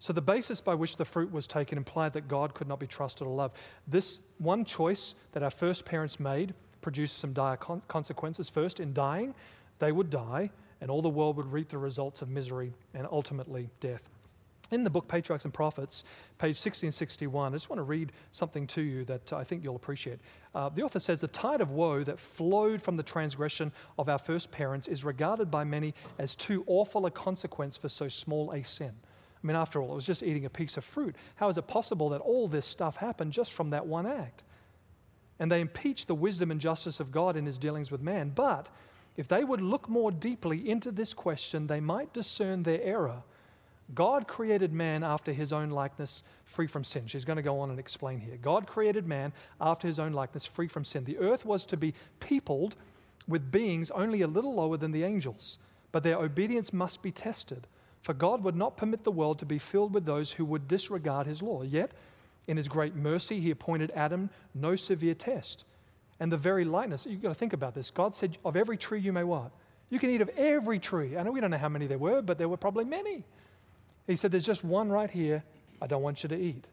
[0.00, 2.88] So, the basis by which the fruit was taken implied that God could not be
[2.88, 3.56] trusted or loved.
[3.86, 8.48] This one choice that our first parents made produced some dire con- consequences.
[8.48, 9.32] First, in dying,
[9.78, 10.50] they would die,
[10.80, 14.02] and all the world would reap the results of misery and ultimately death.
[14.72, 16.04] In the book Patriarchs and Prophets,
[16.38, 20.18] page 1661, I just want to read something to you that I think you'll appreciate.
[20.54, 24.18] Uh, the author says, The tide of woe that flowed from the transgression of our
[24.18, 28.62] first parents is regarded by many as too awful a consequence for so small a
[28.64, 28.92] sin.
[28.94, 31.16] I mean, after all, it was just eating a piece of fruit.
[31.34, 34.42] How is it possible that all this stuff happened just from that one act?
[35.38, 38.32] And they impeach the wisdom and justice of God in his dealings with man.
[38.34, 38.70] But
[39.18, 43.22] if they would look more deeply into this question, they might discern their error
[43.94, 47.06] God created man after his own likeness, free from sin.
[47.06, 48.38] She's going to go on and explain here.
[48.40, 51.04] God created man after his own likeness, free from sin.
[51.04, 52.76] The earth was to be peopled
[53.28, 55.58] with beings only a little lower than the angels,
[55.92, 57.66] but their obedience must be tested.
[58.02, 61.26] For God would not permit the world to be filled with those who would disregard
[61.26, 61.62] his law.
[61.62, 61.92] Yet,
[62.48, 65.64] in his great mercy, he appointed Adam no severe test.
[66.18, 67.90] And the very likeness, you've got to think about this.
[67.90, 69.52] God said, Of every tree you may what?
[69.90, 71.16] You can eat of every tree.
[71.16, 73.24] I know we don't know how many there were, but there were probably many.
[74.06, 75.42] He said, There's just one right here
[75.80, 76.66] I don't want you to eat.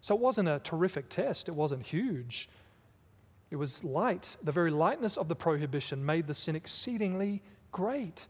[0.00, 2.48] So it wasn't a terrific test, it wasn't huge.
[3.50, 4.36] It was light.
[4.42, 7.42] The very lightness of the prohibition made the sin exceedingly
[7.72, 8.26] great.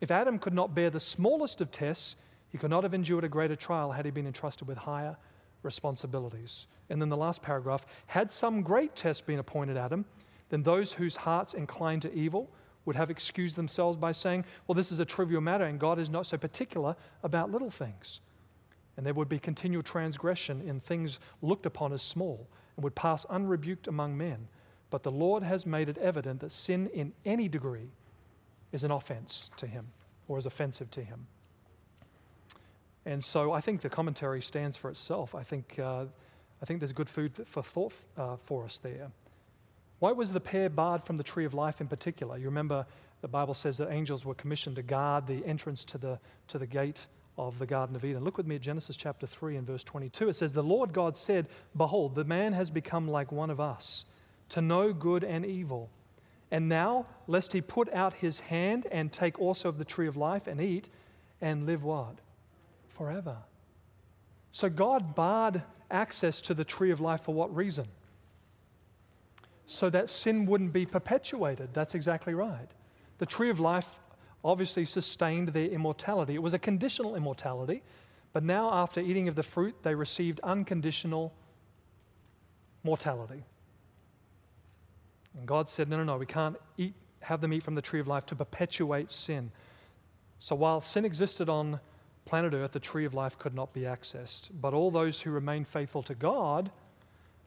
[0.00, 2.16] If Adam could not bear the smallest of tests,
[2.48, 5.16] he could not have endured a greater trial had he been entrusted with higher
[5.62, 6.66] responsibilities.
[6.88, 10.04] And then the last paragraph had some great test been appointed Adam,
[10.50, 12.48] then those whose hearts incline to evil
[12.84, 16.10] would have excused themselves by saying, well, this is a trivial matter and God is
[16.10, 18.20] not so particular about little things.
[18.96, 23.24] And there would be continual transgression in things looked upon as small and would pass
[23.26, 24.48] unrebuked among men.
[24.90, 27.90] But the Lord has made it evident that sin in any degree
[28.72, 29.86] is an offense to him
[30.28, 31.26] or is offensive to him.
[33.06, 35.34] And so I think the commentary stands for itself.
[35.34, 36.06] I think, uh,
[36.62, 39.10] I think there's good food for thought uh, for us there.
[39.98, 42.36] Why was the pair barred from the tree of life in particular?
[42.36, 42.86] You remember
[43.20, 46.66] the Bible says that angels were commissioned to guard the entrance to the, to the
[46.66, 47.06] gate
[47.38, 48.22] of the Garden of Eden.
[48.22, 50.28] Look with me at Genesis chapter 3 and verse 22.
[50.28, 54.04] It says, The Lord God said, Behold, the man has become like one of us,
[54.50, 55.90] to know good and evil.
[56.50, 60.16] And now, lest he put out his hand and take also of the tree of
[60.16, 60.88] life and eat,
[61.40, 62.16] and live what?
[62.90, 63.38] Forever.
[64.52, 67.86] So God barred access to the tree of life for what reason?
[69.66, 71.72] So that sin wouldn't be perpetuated.
[71.72, 72.68] That's exactly right.
[73.18, 73.88] The tree of life
[74.44, 76.34] obviously sustained their immortality.
[76.34, 77.82] It was a conditional immortality,
[78.32, 81.32] but now, after eating of the fruit, they received unconditional
[82.82, 83.44] mortality.
[85.38, 88.00] And God said, No, no, no, we can't eat, have them eat from the tree
[88.00, 89.50] of life to perpetuate sin.
[90.40, 91.80] So while sin existed on
[92.24, 94.50] planet Earth, the tree of life could not be accessed.
[94.60, 96.70] But all those who remain faithful to God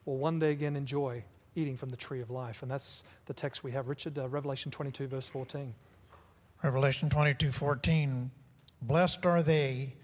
[0.06, 1.23] will one day again enjoy
[1.58, 2.62] eating from the tree of life.
[2.62, 3.88] And that's the text we have.
[3.88, 5.74] Richard, uh, Revelation 22, verse 14.
[6.63, 8.32] Revelation 22, 14.
[8.82, 9.96] Blessed are they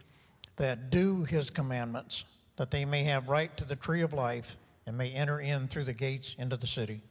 [0.58, 2.26] that do his commandments,
[2.58, 5.84] that they may have right to the tree of life and may enter in through
[5.84, 7.02] the gates into the city.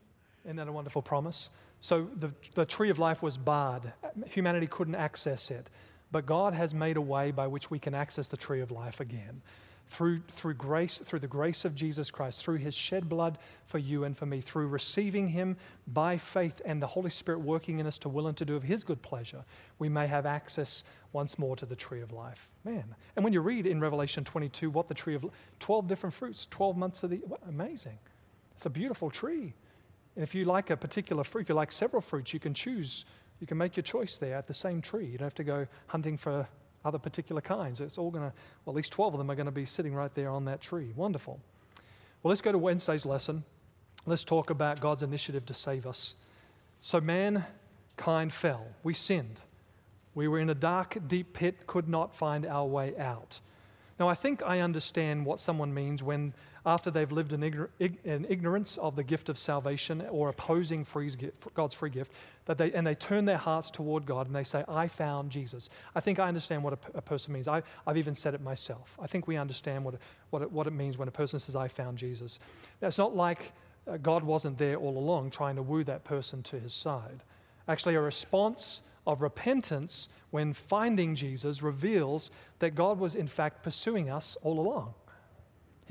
[0.45, 1.51] Isn't that a wonderful promise?
[1.81, 3.93] So the, the tree of life was barred,
[4.27, 5.69] humanity couldn't access it.
[6.11, 9.01] But God has made a way by which we can access the tree of life
[9.01, 9.41] again
[9.93, 14.05] through, through grace, through the grace of Jesus Christ, through his shed blood for you
[14.05, 15.55] and for me, through receiving him
[15.89, 18.63] by faith and the Holy Spirit working in us to will and to do of
[18.63, 19.45] his good pleasure,
[19.79, 22.49] we may have access once more to the tree of life.
[22.65, 22.95] Man.
[23.17, 25.27] And when you read in Revelation 22 what the tree of
[25.59, 27.99] 12 different fruits, 12 months of the amazing.
[28.57, 29.53] It's a beautiful tree.
[30.17, 33.05] And if you like a particular fruit, if you like several fruits, you can choose,
[33.41, 35.05] you can make your choice there at the same tree.
[35.05, 36.49] You don't have to go hunting for
[36.85, 37.81] other particular kinds.
[37.81, 38.33] It's all going to,
[38.65, 40.61] well, at least 12 of them are going to be sitting right there on that
[40.61, 40.93] tree.
[40.97, 41.41] Wonderful.
[42.23, 43.45] Well, let's go to Wednesday's lesson.
[44.07, 46.17] Let's talk about God's initiative to save us.
[46.81, 48.67] So, mankind fell.
[48.83, 49.41] We sinned.
[50.15, 53.41] We were in a dark, deep pit, could not find our way out.
[53.99, 57.43] Now, I think I understand what someone means when after they've lived in,
[58.05, 60.87] in ignorance of the gift of salvation or opposing
[61.55, 62.13] God's free gift,
[62.45, 65.71] that they, and they turn their hearts toward God and they say, I found Jesus.
[65.95, 67.49] I think I understand what a, person means.
[67.49, 68.97] I, have even said it myself.
[69.01, 69.97] I think we understand what,
[70.31, 72.39] what, it, what it means when a person says, I found Jesus.
[72.81, 73.53] It's not like
[73.89, 77.23] uh, God wasn't there all along trying to woo that person to his side.
[77.67, 84.11] Actually, a response of repentance when finding Jesus reveals that God was in fact pursuing
[84.11, 84.95] us all along.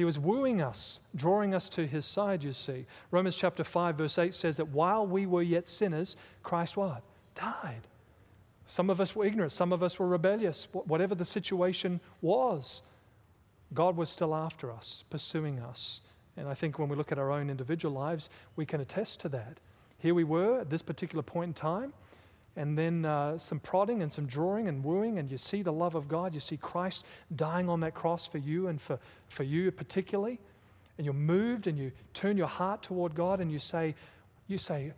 [0.01, 2.87] He was wooing us, drawing us to his side, you see.
[3.11, 7.03] Romans chapter 5, verse 8 says that while we were yet sinners, Christ what?
[7.35, 7.81] Died.
[8.65, 10.67] Some of us were ignorant, some of us were rebellious.
[10.71, 12.81] Whatever the situation was,
[13.75, 16.01] God was still after us, pursuing us.
[16.35, 19.29] And I think when we look at our own individual lives, we can attest to
[19.29, 19.59] that.
[19.99, 21.93] Here we were at this particular point in time,
[22.55, 25.95] and then uh, some prodding and some drawing and wooing, and you see the love
[25.95, 26.33] of God.
[26.33, 28.99] You see Christ dying on that cross for you and for,
[29.29, 30.39] for you particularly.
[30.97, 33.95] And you're moved and you turn your heart toward God and you say,
[34.47, 34.91] you say,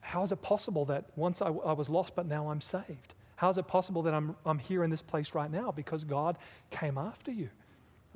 [0.00, 3.14] How is it possible that once I, I was lost, but now I'm saved?
[3.36, 5.70] How is it possible that I'm, I'm here in this place right now?
[5.70, 6.38] Because God
[6.70, 7.50] came after you.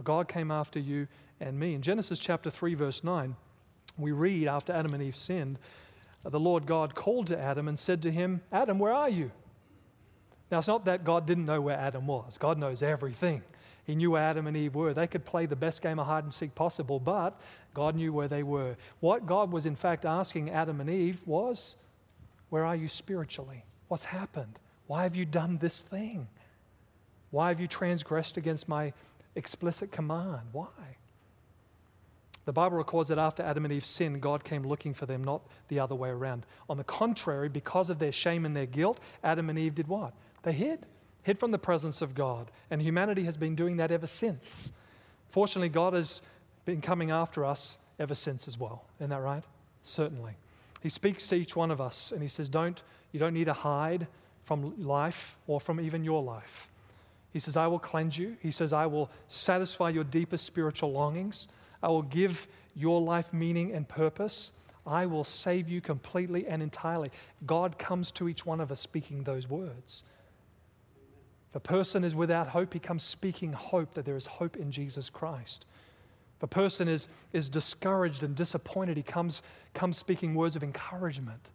[0.03, 1.07] God came after you
[1.41, 1.75] and me.
[1.75, 3.37] In Genesis chapter 3, verse 9,
[3.99, 5.59] we read after Adam and Eve sinned,
[6.25, 9.31] the Lord God called to Adam and said to him, Adam, where are you?
[10.51, 13.43] Now, it's not that God didn't know where Adam was, God knows everything.
[13.85, 14.95] He knew where Adam and Eve were.
[14.95, 17.41] They could play the best game of hide and seek possible, but
[17.75, 18.77] God knew where they were.
[19.01, 21.77] What God was, in fact, asking Adam and Eve was,
[22.51, 23.65] Where are you spiritually?
[23.89, 24.59] What's happened?
[24.87, 26.29] Why have you done this thing?
[27.31, 28.93] Why have you transgressed against my
[29.35, 30.49] explicit command?
[30.53, 30.69] Why?
[32.47, 35.43] The Bible records that after Adam and Eve sinned, God came looking for them, not
[35.69, 36.47] the other way around.
[36.69, 40.15] On the contrary, because of their shame and their guilt, Adam and Eve did what?
[40.43, 40.87] They hid,
[41.23, 42.51] hid from the presence of God.
[42.71, 44.73] And humanity has been doing that ever since.
[45.29, 46.23] Fortunately, God has
[46.65, 48.85] been coming after us ever since as well.
[48.99, 49.45] Isn't that right?
[49.83, 50.33] Certainly.
[50.83, 52.83] He speaks to each one of us and he says, Don't,
[53.13, 54.07] you don't need to hide
[54.45, 56.69] from life or from even your life.
[57.33, 58.37] He says, I will cleanse you.
[58.41, 61.49] He says, I will satisfy your deepest spiritual longings.
[61.83, 64.53] I will give your life meaning and purpose.
[64.87, 67.11] I will save you completely and entirely.
[67.47, 70.05] God comes to each one of us speaking those words.
[71.51, 74.71] If a person is without hope, he comes speaking hope that there is hope in
[74.71, 75.65] Jesus Christ.
[76.39, 79.43] If a person is, is discouraged and disappointed, he comes,
[79.75, 81.51] comes speaking words of encouragement.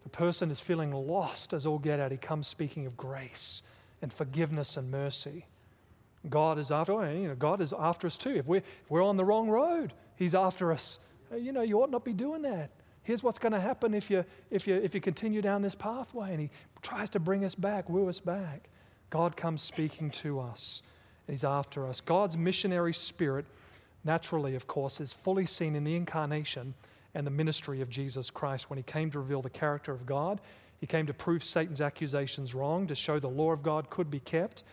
[0.00, 3.62] If a person is feeling lost as all get out, he comes speaking of grace
[4.02, 5.46] and forgiveness and mercy.
[6.30, 8.36] God is after, you know, God is after us too.
[8.36, 10.98] If we're, if we're on the wrong road, He's after us.
[11.36, 12.70] You know, you ought not be doing that.
[13.02, 16.32] Here's what's going to happen if you, if, you, if you continue down this pathway.
[16.32, 16.50] And He
[16.82, 18.68] tries to bring us back, woo us back.
[19.10, 20.82] God comes speaking to us,
[21.28, 22.00] He's after us.
[22.00, 23.44] God's missionary spirit,
[24.04, 26.74] naturally, of course, is fully seen in the incarnation
[27.14, 30.40] and the ministry of Jesus Christ when He came to reveal the character of God.
[30.80, 34.20] He came to prove Satan's accusations wrong, to show the law of God could be
[34.20, 34.64] kept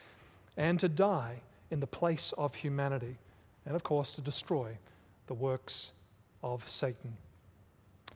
[0.57, 1.41] and to die
[1.71, 3.17] in the place of humanity,
[3.65, 4.77] and of course to destroy
[5.27, 5.91] the works
[6.43, 7.15] of Satan.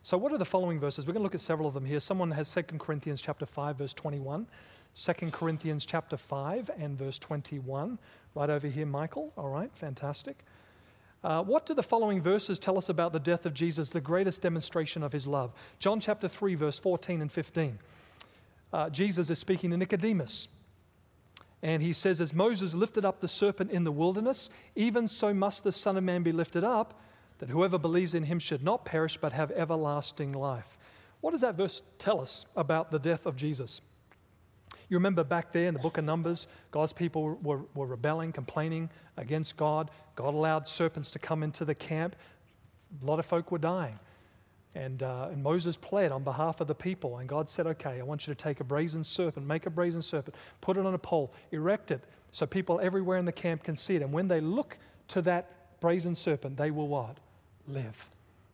[0.03, 1.05] So, what are the following verses?
[1.05, 1.99] We're going to look at several of them here.
[1.99, 4.47] Someone has 2 Corinthians chapter 5, verse 21.
[4.95, 7.99] 2 Corinthians chapter 5 and verse 21.
[8.33, 9.31] Right over here, Michael.
[9.37, 10.37] All right, fantastic.
[11.23, 14.41] Uh, what do the following verses tell us about the death of Jesus, the greatest
[14.41, 15.51] demonstration of his love?
[15.79, 17.77] John chapter 3, verse 14 and 15.
[18.71, 20.47] Uh, Jesus is speaking to Nicodemus.
[21.63, 25.63] And he says, As Moses lifted up the serpent in the wilderness, even so must
[25.63, 26.99] the Son of Man be lifted up,
[27.39, 30.77] that whoever believes in him should not perish but have everlasting life.
[31.21, 33.81] What does that verse tell us about the death of Jesus?
[34.89, 38.89] You remember back there in the book of Numbers, God's people were, were rebelling, complaining
[39.17, 39.91] against God.
[40.15, 42.15] God allowed serpents to come into the camp.
[43.01, 43.99] A lot of folk were dying.
[44.77, 47.17] And, uh, and Moses pled on behalf of the people.
[47.17, 50.03] And God said, Okay, I want you to take a brazen serpent, make a brazen
[50.03, 53.75] serpent, put it on a pole, erect it so people everywhere in the camp can
[53.75, 54.03] see it.
[54.03, 54.77] And when they look
[55.09, 57.17] to that brazen serpent, they will what?
[57.67, 58.07] Live.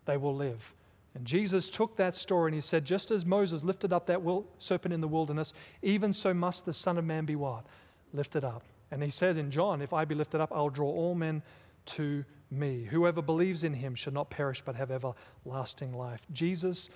[0.06, 0.74] They will live.
[1.14, 4.22] And Jesus took that story and he said, Just as Moses lifted up that
[4.60, 7.66] serpent in the wilderness, even so must the Son of Man be what?
[8.14, 8.64] Lifted up.
[8.92, 11.42] And he said in John, If I be lifted up, I'll draw all men
[11.86, 12.88] to me.
[12.90, 16.22] Whoever believes in him should not perish but have everlasting life.
[16.32, 16.90] Jesus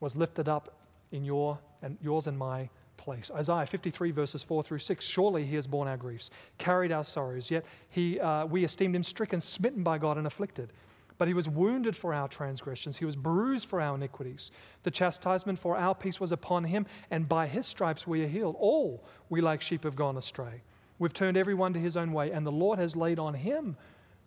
[0.00, 0.74] was lifted up
[1.12, 3.30] in your and yours and my place.
[3.34, 5.04] Isaiah 53 verses 4 through 6.
[5.04, 9.02] Surely he has borne our griefs, carried our sorrows, yet he, uh, we esteemed him
[9.02, 10.72] stricken, smitten by God, and afflicted.
[11.18, 14.50] But he was wounded for our transgressions, he was bruised for our iniquities.
[14.84, 18.56] The chastisement for our peace was upon him, and by his stripes we are healed.
[18.58, 20.62] All we like sheep have gone astray.
[20.98, 23.76] We've turned everyone to his own way, and the Lord has laid on him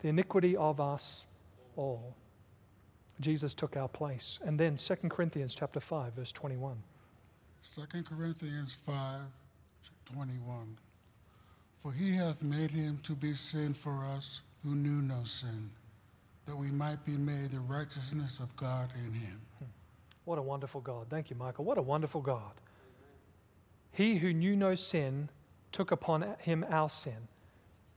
[0.04, 1.26] the iniquity of us
[1.76, 2.14] all.
[3.22, 4.38] Jesus took our place.
[4.44, 6.78] And then 2 Corinthians chapter 5 verse 21.
[7.76, 9.22] 2 Corinthians 5
[10.14, 10.78] 21.
[11.82, 15.70] For he hath made him to be sin for us who knew no sin,
[16.46, 19.42] that we might be made the righteousness of God in him.
[19.60, 19.66] Hmm.
[20.26, 21.08] What a wonderful God.
[21.10, 21.66] Thank you, Michael.
[21.66, 22.52] What a wonderful God.
[23.92, 25.30] He who knew no sin
[25.72, 27.28] took upon him our sin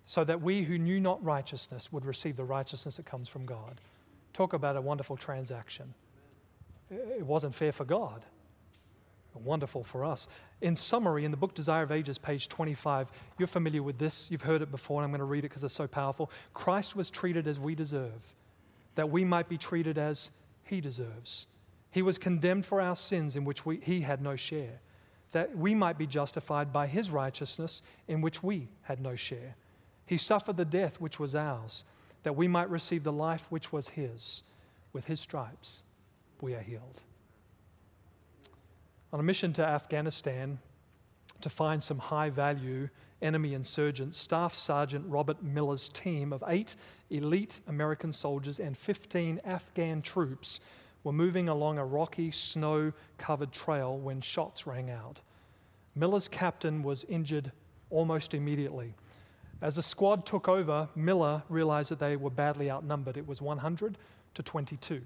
[0.06, 3.80] so that we who knew not righteousness would receive the righteousness that comes from God.
[4.32, 5.92] Talk about a wonderful transaction.
[6.90, 8.24] It wasn't fair for God,
[9.32, 10.28] but wonderful for us.
[10.60, 14.28] In summary, in the book Desire of Ages, page 25, you're familiar with this.
[14.30, 16.30] You've heard it before, and I'm going to read it because it's so powerful.
[16.54, 18.34] Christ was treated as we deserve,
[18.94, 20.30] that we might be treated as
[20.62, 21.46] he deserves.
[21.90, 24.80] He was condemned for our sins in which we, he had no share.
[25.32, 29.56] that we might be justified by his righteousness in which we had no share.
[30.06, 31.84] He suffered the death which was ours,
[32.22, 34.42] that we might receive the life which was his.
[34.92, 35.82] With his stripes,
[36.40, 37.00] we are healed.
[39.12, 40.58] On a mission to Afghanistan
[41.40, 42.88] to find some high value
[43.22, 46.76] enemy insurgents, Staff Sergeant Robert Miller's team of eight
[47.10, 50.60] elite American soldiers and 15 Afghan troops
[51.04, 55.20] were moving along a rocky, snow covered trail when shots rang out.
[55.94, 57.52] Miller's captain was injured
[57.90, 58.94] almost immediately.
[59.62, 63.16] As the squad took over, Miller realized that they were badly outnumbered.
[63.16, 63.96] It was 100
[64.34, 65.02] to 22.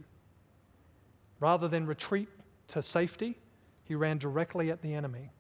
[1.38, 2.28] Rather than retreat
[2.68, 3.38] to safety,
[3.84, 5.30] he ran directly at the enemy.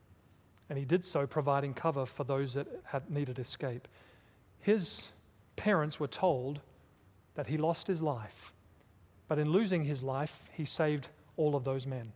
[0.68, 3.88] And he did so providing cover for those that had needed escape.
[4.60, 5.08] His
[5.56, 6.60] parents were told
[7.34, 8.52] that he lost his life,
[9.26, 12.12] but in losing his life, he saved all of those men.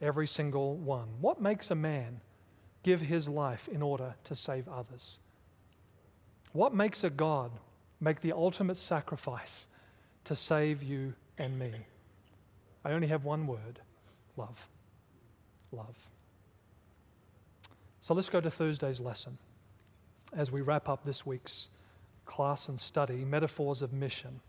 [0.00, 1.08] Every single one.
[1.20, 2.20] What makes a man
[2.82, 5.20] give his life in order to save others?
[6.54, 7.50] What makes a God
[8.00, 9.66] make the ultimate sacrifice
[10.24, 11.72] to save you and me?
[12.84, 13.80] I only have one word
[14.36, 14.68] love.
[15.72, 15.96] Love.
[17.98, 19.36] So let's go to Thursday's lesson
[20.36, 21.70] as we wrap up this week's
[22.24, 24.40] class and study Metaphors of Mission.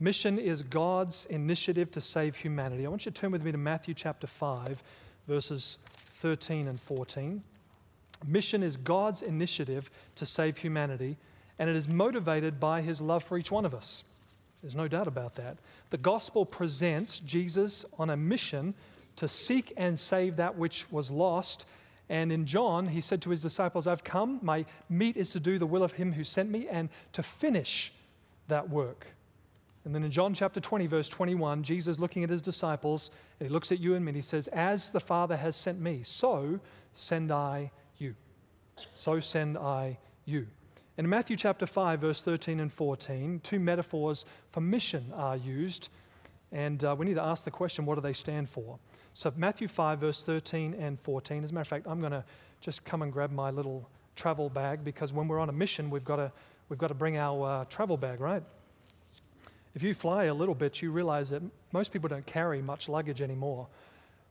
[0.00, 2.84] Mission is God's initiative to save humanity.
[2.84, 4.82] I want you to turn with me to Matthew chapter 5,
[5.26, 5.78] verses
[6.20, 7.42] 13 and 14.
[8.26, 11.16] Mission is God's initiative to save humanity,
[11.58, 14.04] and it is motivated by his love for each one of us.
[14.62, 15.56] There's no doubt about that.
[15.90, 18.74] The gospel presents Jesus on a mission
[19.16, 21.66] to seek and save that which was lost.
[22.08, 25.58] And in John, he said to his disciples, I've come, my meat is to do
[25.58, 27.92] the will of him who sent me and to finish
[28.48, 29.06] that work.
[29.84, 33.72] And then in John chapter 20, verse 21, Jesus looking at his disciples, he looks
[33.72, 36.58] at you and me, and he says, As the Father has sent me, so
[36.92, 38.14] send I you.
[38.94, 40.46] So send I you.
[40.98, 45.90] In Matthew chapter 5, verse 13 and 14, two metaphors for mission are used.
[46.50, 48.80] And uh, we need to ask the question what do they stand for?
[49.14, 51.44] So, Matthew 5, verse 13 and 14.
[51.44, 52.24] As a matter of fact, I'm going to
[52.60, 56.04] just come and grab my little travel bag because when we're on a mission, we've
[56.04, 56.32] got to,
[56.68, 58.42] we've got to bring our uh, travel bag, right?
[59.76, 63.22] If you fly a little bit, you realize that most people don't carry much luggage
[63.22, 63.68] anymore.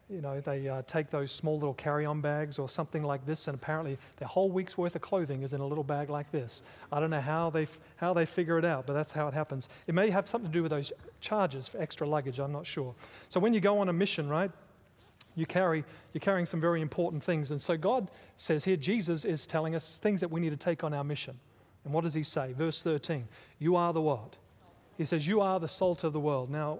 [0.09, 3.49] You know, they uh, take those small little carry on bags or something like this,
[3.49, 6.63] and apparently their whole week's worth of clothing is in a little bag like this.
[6.93, 9.67] I don't know how they, how they figure it out, but that's how it happens.
[9.85, 12.95] It may have something to do with those charges for extra luggage, I'm not sure.
[13.27, 14.49] So when you go on a mission, right,
[15.35, 15.83] you carry,
[16.13, 17.51] you're carrying some very important things.
[17.51, 20.85] And so God says here, Jesus is telling us things that we need to take
[20.85, 21.37] on our mission.
[21.83, 22.53] And what does he say?
[22.53, 23.27] Verse 13
[23.59, 24.37] You are the what?
[24.97, 26.49] He says, You are the salt of the world.
[26.49, 26.79] Now,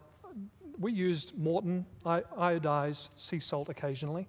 [0.79, 4.27] we used Morton iodized sea salt occasionally,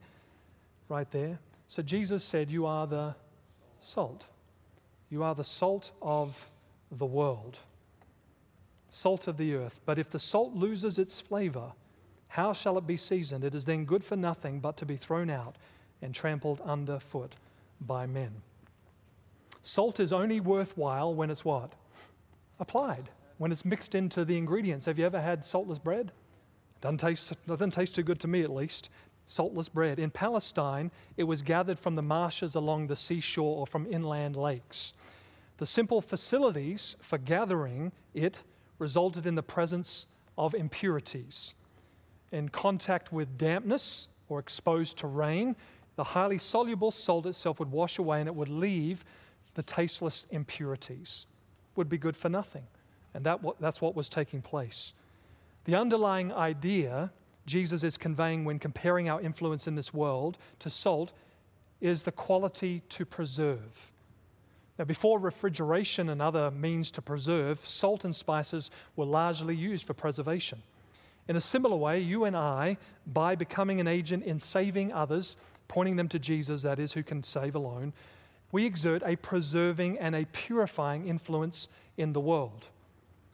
[0.89, 1.39] right there.
[1.69, 3.15] So Jesus said, You are the
[3.79, 4.25] salt.
[5.11, 6.49] You are the salt of
[6.91, 7.59] the world,
[8.89, 9.81] salt of the earth.
[9.87, 11.73] But if the salt loses its flavor,
[12.29, 13.45] how shall it be seasoned?
[13.45, 15.57] It is then good for nothing but to be thrown out
[16.03, 17.35] and trampled underfoot
[17.81, 18.31] by men.
[19.63, 21.73] Salt is only worthwhile when it's what?
[22.61, 24.87] Applied, when it's mixed into the ingredients.
[24.87, 26.13] Have you ever had saltless bread?
[26.81, 28.91] Doesn't taste, doesn't taste too good to me, at least.
[29.27, 29.99] Saltless bread.
[29.99, 34.95] In Palestine, it was gathered from the marshes along the seashore or from inland lakes.
[35.59, 38.39] The simple facilities for gathering it
[38.79, 40.07] resulted in the presence
[40.39, 41.55] of impurities.
[42.31, 45.57] In contact with dampness or exposed to rain,
[45.97, 49.05] the highly soluble salt itself would wash away and it would leave
[49.55, 51.27] the tasteless impurities.
[51.75, 52.65] Would be good for nothing.
[53.15, 54.93] And that, that's what was taking place.
[55.69, 57.11] The underlying idea
[57.45, 61.13] Jesus is conveying when comparing our influence in this world to salt
[61.83, 63.93] is the quality to preserve.
[64.79, 69.93] Now, before refrigeration and other means to preserve, salt and spices were largely used for
[69.93, 70.63] preservation.
[71.29, 75.37] In a similar way, you and I, by becoming an agent in saving others,
[75.69, 77.93] pointing them to Jesus, that is, who can save alone,
[78.53, 82.69] we exert a preserving and a purifying influence in the world.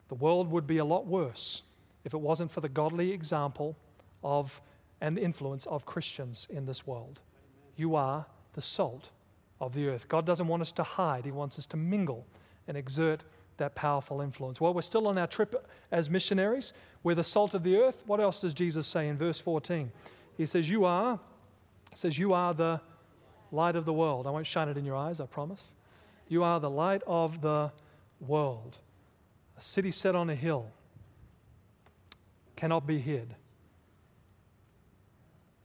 [0.09, 1.61] The world would be a lot worse
[2.05, 3.75] if it wasn't for the godly example
[4.23, 4.61] of
[5.01, 7.19] and the influence of Christians in this world.
[7.75, 9.09] You are the salt
[9.59, 10.07] of the earth.
[10.07, 12.25] God doesn't want us to hide, He wants us to mingle
[12.67, 13.23] and exert
[13.57, 14.59] that powerful influence.
[14.59, 16.73] Well, we're still on our trip as missionaries.
[17.03, 18.03] We're the salt of the earth.
[18.05, 19.91] What else does Jesus say in verse 14?
[20.37, 21.19] He says, You are,
[21.93, 22.81] says, You are the
[23.51, 24.27] light of the world.
[24.27, 25.73] I won't shine it in your eyes, I promise.
[26.27, 27.71] You are the light of the
[28.19, 28.77] world.
[29.57, 30.69] A city set on a hill
[32.55, 33.35] cannot be hid.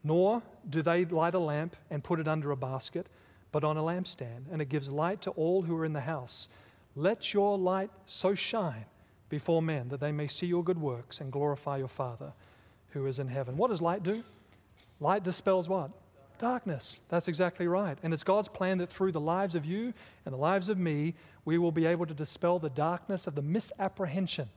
[0.03, 3.07] Nor do they light a lamp and put it under a basket,
[3.53, 6.49] but on a lampstand, and it gives light to all who are in the house.
[6.97, 8.85] Let your light so shine
[9.29, 12.33] before men that they may see your good works and glorify your Father
[12.91, 13.57] who is in heaven.
[13.57, 14.23] What does light do?
[14.99, 15.91] Light dispels what?
[16.39, 17.01] Darkness.
[17.09, 17.99] That's exactly right.
[18.03, 19.93] And it's God's plan that through the lives of you
[20.25, 21.15] and the lives of me,
[21.45, 24.49] we will be able to dispel the darkness of the misapprehension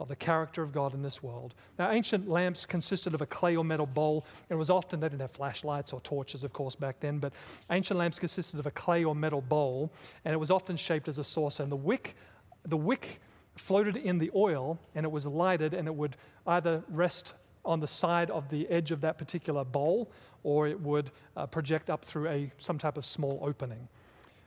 [0.00, 1.54] of the character of God in this world.
[1.78, 4.26] Now, ancient lamps consisted of a clay or metal bowl.
[4.50, 7.32] And it was often, they didn't have flashlights or torches, of course, back then, but
[7.70, 9.92] ancient lamps consisted of a clay or metal bowl,
[10.24, 11.62] and it was often shaped as a saucer.
[11.62, 12.16] And the wick,
[12.64, 13.20] the wick
[13.56, 16.16] floated in the oil, and it was lighted, and it would
[16.46, 17.34] either rest
[17.64, 20.10] on the side of the edge of that particular bowl,
[20.42, 23.88] or it would uh, project up through a, some type of small opening.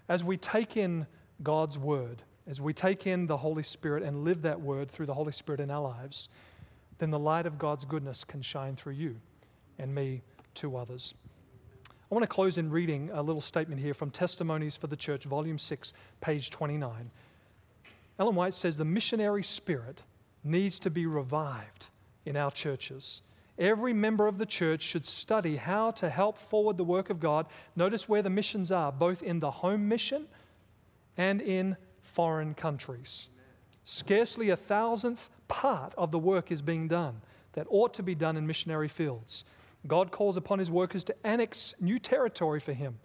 [0.10, 1.08] As we take in
[1.42, 5.14] God's word, as we take in the Holy Spirit and live that word through the
[5.14, 6.30] Holy Spirit in our lives,
[6.98, 9.18] then the light of God's goodness can shine through you
[9.78, 10.22] and me
[10.56, 11.14] to others.
[12.10, 15.26] I want to close in reading a little statement here from Testimonies for the Church,
[15.26, 15.92] Volume 6,
[16.22, 17.12] page 29.
[18.18, 20.02] Ellen White says the missionary spirit
[20.44, 21.88] needs to be revived
[22.26, 23.22] in our churches.
[23.60, 27.48] Every member of the church should study how to help forward the work of God.
[27.76, 30.28] Notice where the missions are, both in the home mission
[31.18, 31.76] and in
[32.08, 33.28] foreign countries.
[33.84, 37.22] Scarcely a thousandth part of the work is being done
[37.54, 39.44] that ought to be done in missionary fields.
[39.88, 42.98] God calls upon his workers to annex new territory for him.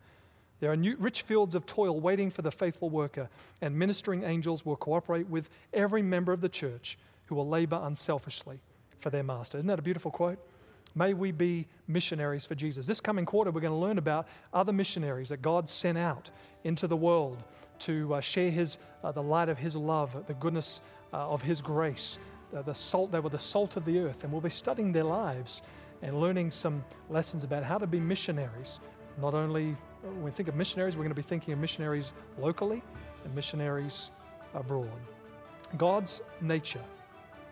[0.60, 3.28] There are new, rich fields of toil waiting for the faithful worker,
[3.60, 8.60] and ministering angels will cooperate with every member of the church who will labor unselfishly
[9.00, 9.58] for their master.
[9.58, 10.38] Isn't that a beautiful quote?
[10.94, 12.86] May we be missionaries for Jesus.
[12.86, 16.30] This coming quarter, we're going to learn about other missionaries that God sent out
[16.64, 17.42] into the world
[17.84, 20.80] to uh, share his, uh, the light of His love, the goodness
[21.12, 22.18] uh, of His grace.
[22.52, 25.62] the salt, they were the salt of the earth, and we'll be studying their lives
[26.02, 28.80] and learning some lessons about how to be missionaries.
[29.20, 32.82] Not only when we think of missionaries, we're going to be thinking of missionaries locally
[33.24, 34.10] and missionaries
[34.54, 34.88] abroad.
[35.78, 36.84] God's nature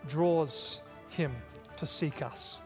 [0.07, 1.31] draws him
[1.77, 2.61] to seek us.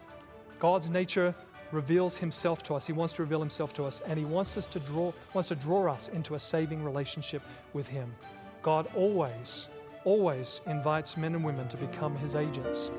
[0.58, 1.34] God's nature
[1.72, 2.86] reveals himself to us.
[2.86, 5.54] He wants to reveal himself to us, and he wants us to draw wants to
[5.54, 7.42] draw us into a saving relationship
[7.72, 8.14] with him.
[8.62, 9.68] God always,
[10.04, 12.90] always invites men and women to become his agents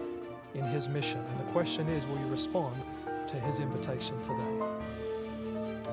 [0.53, 1.19] in his mission.
[1.19, 2.75] And the question is, will you respond
[3.27, 4.61] to his invitation today?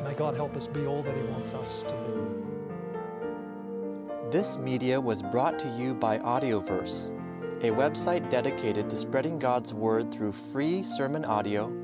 [0.02, 2.12] May God help us be all that he wants us to be.
[4.30, 7.12] This media was brought to you by Audioverse,
[7.62, 11.83] a website dedicated to spreading God's word through free sermon audio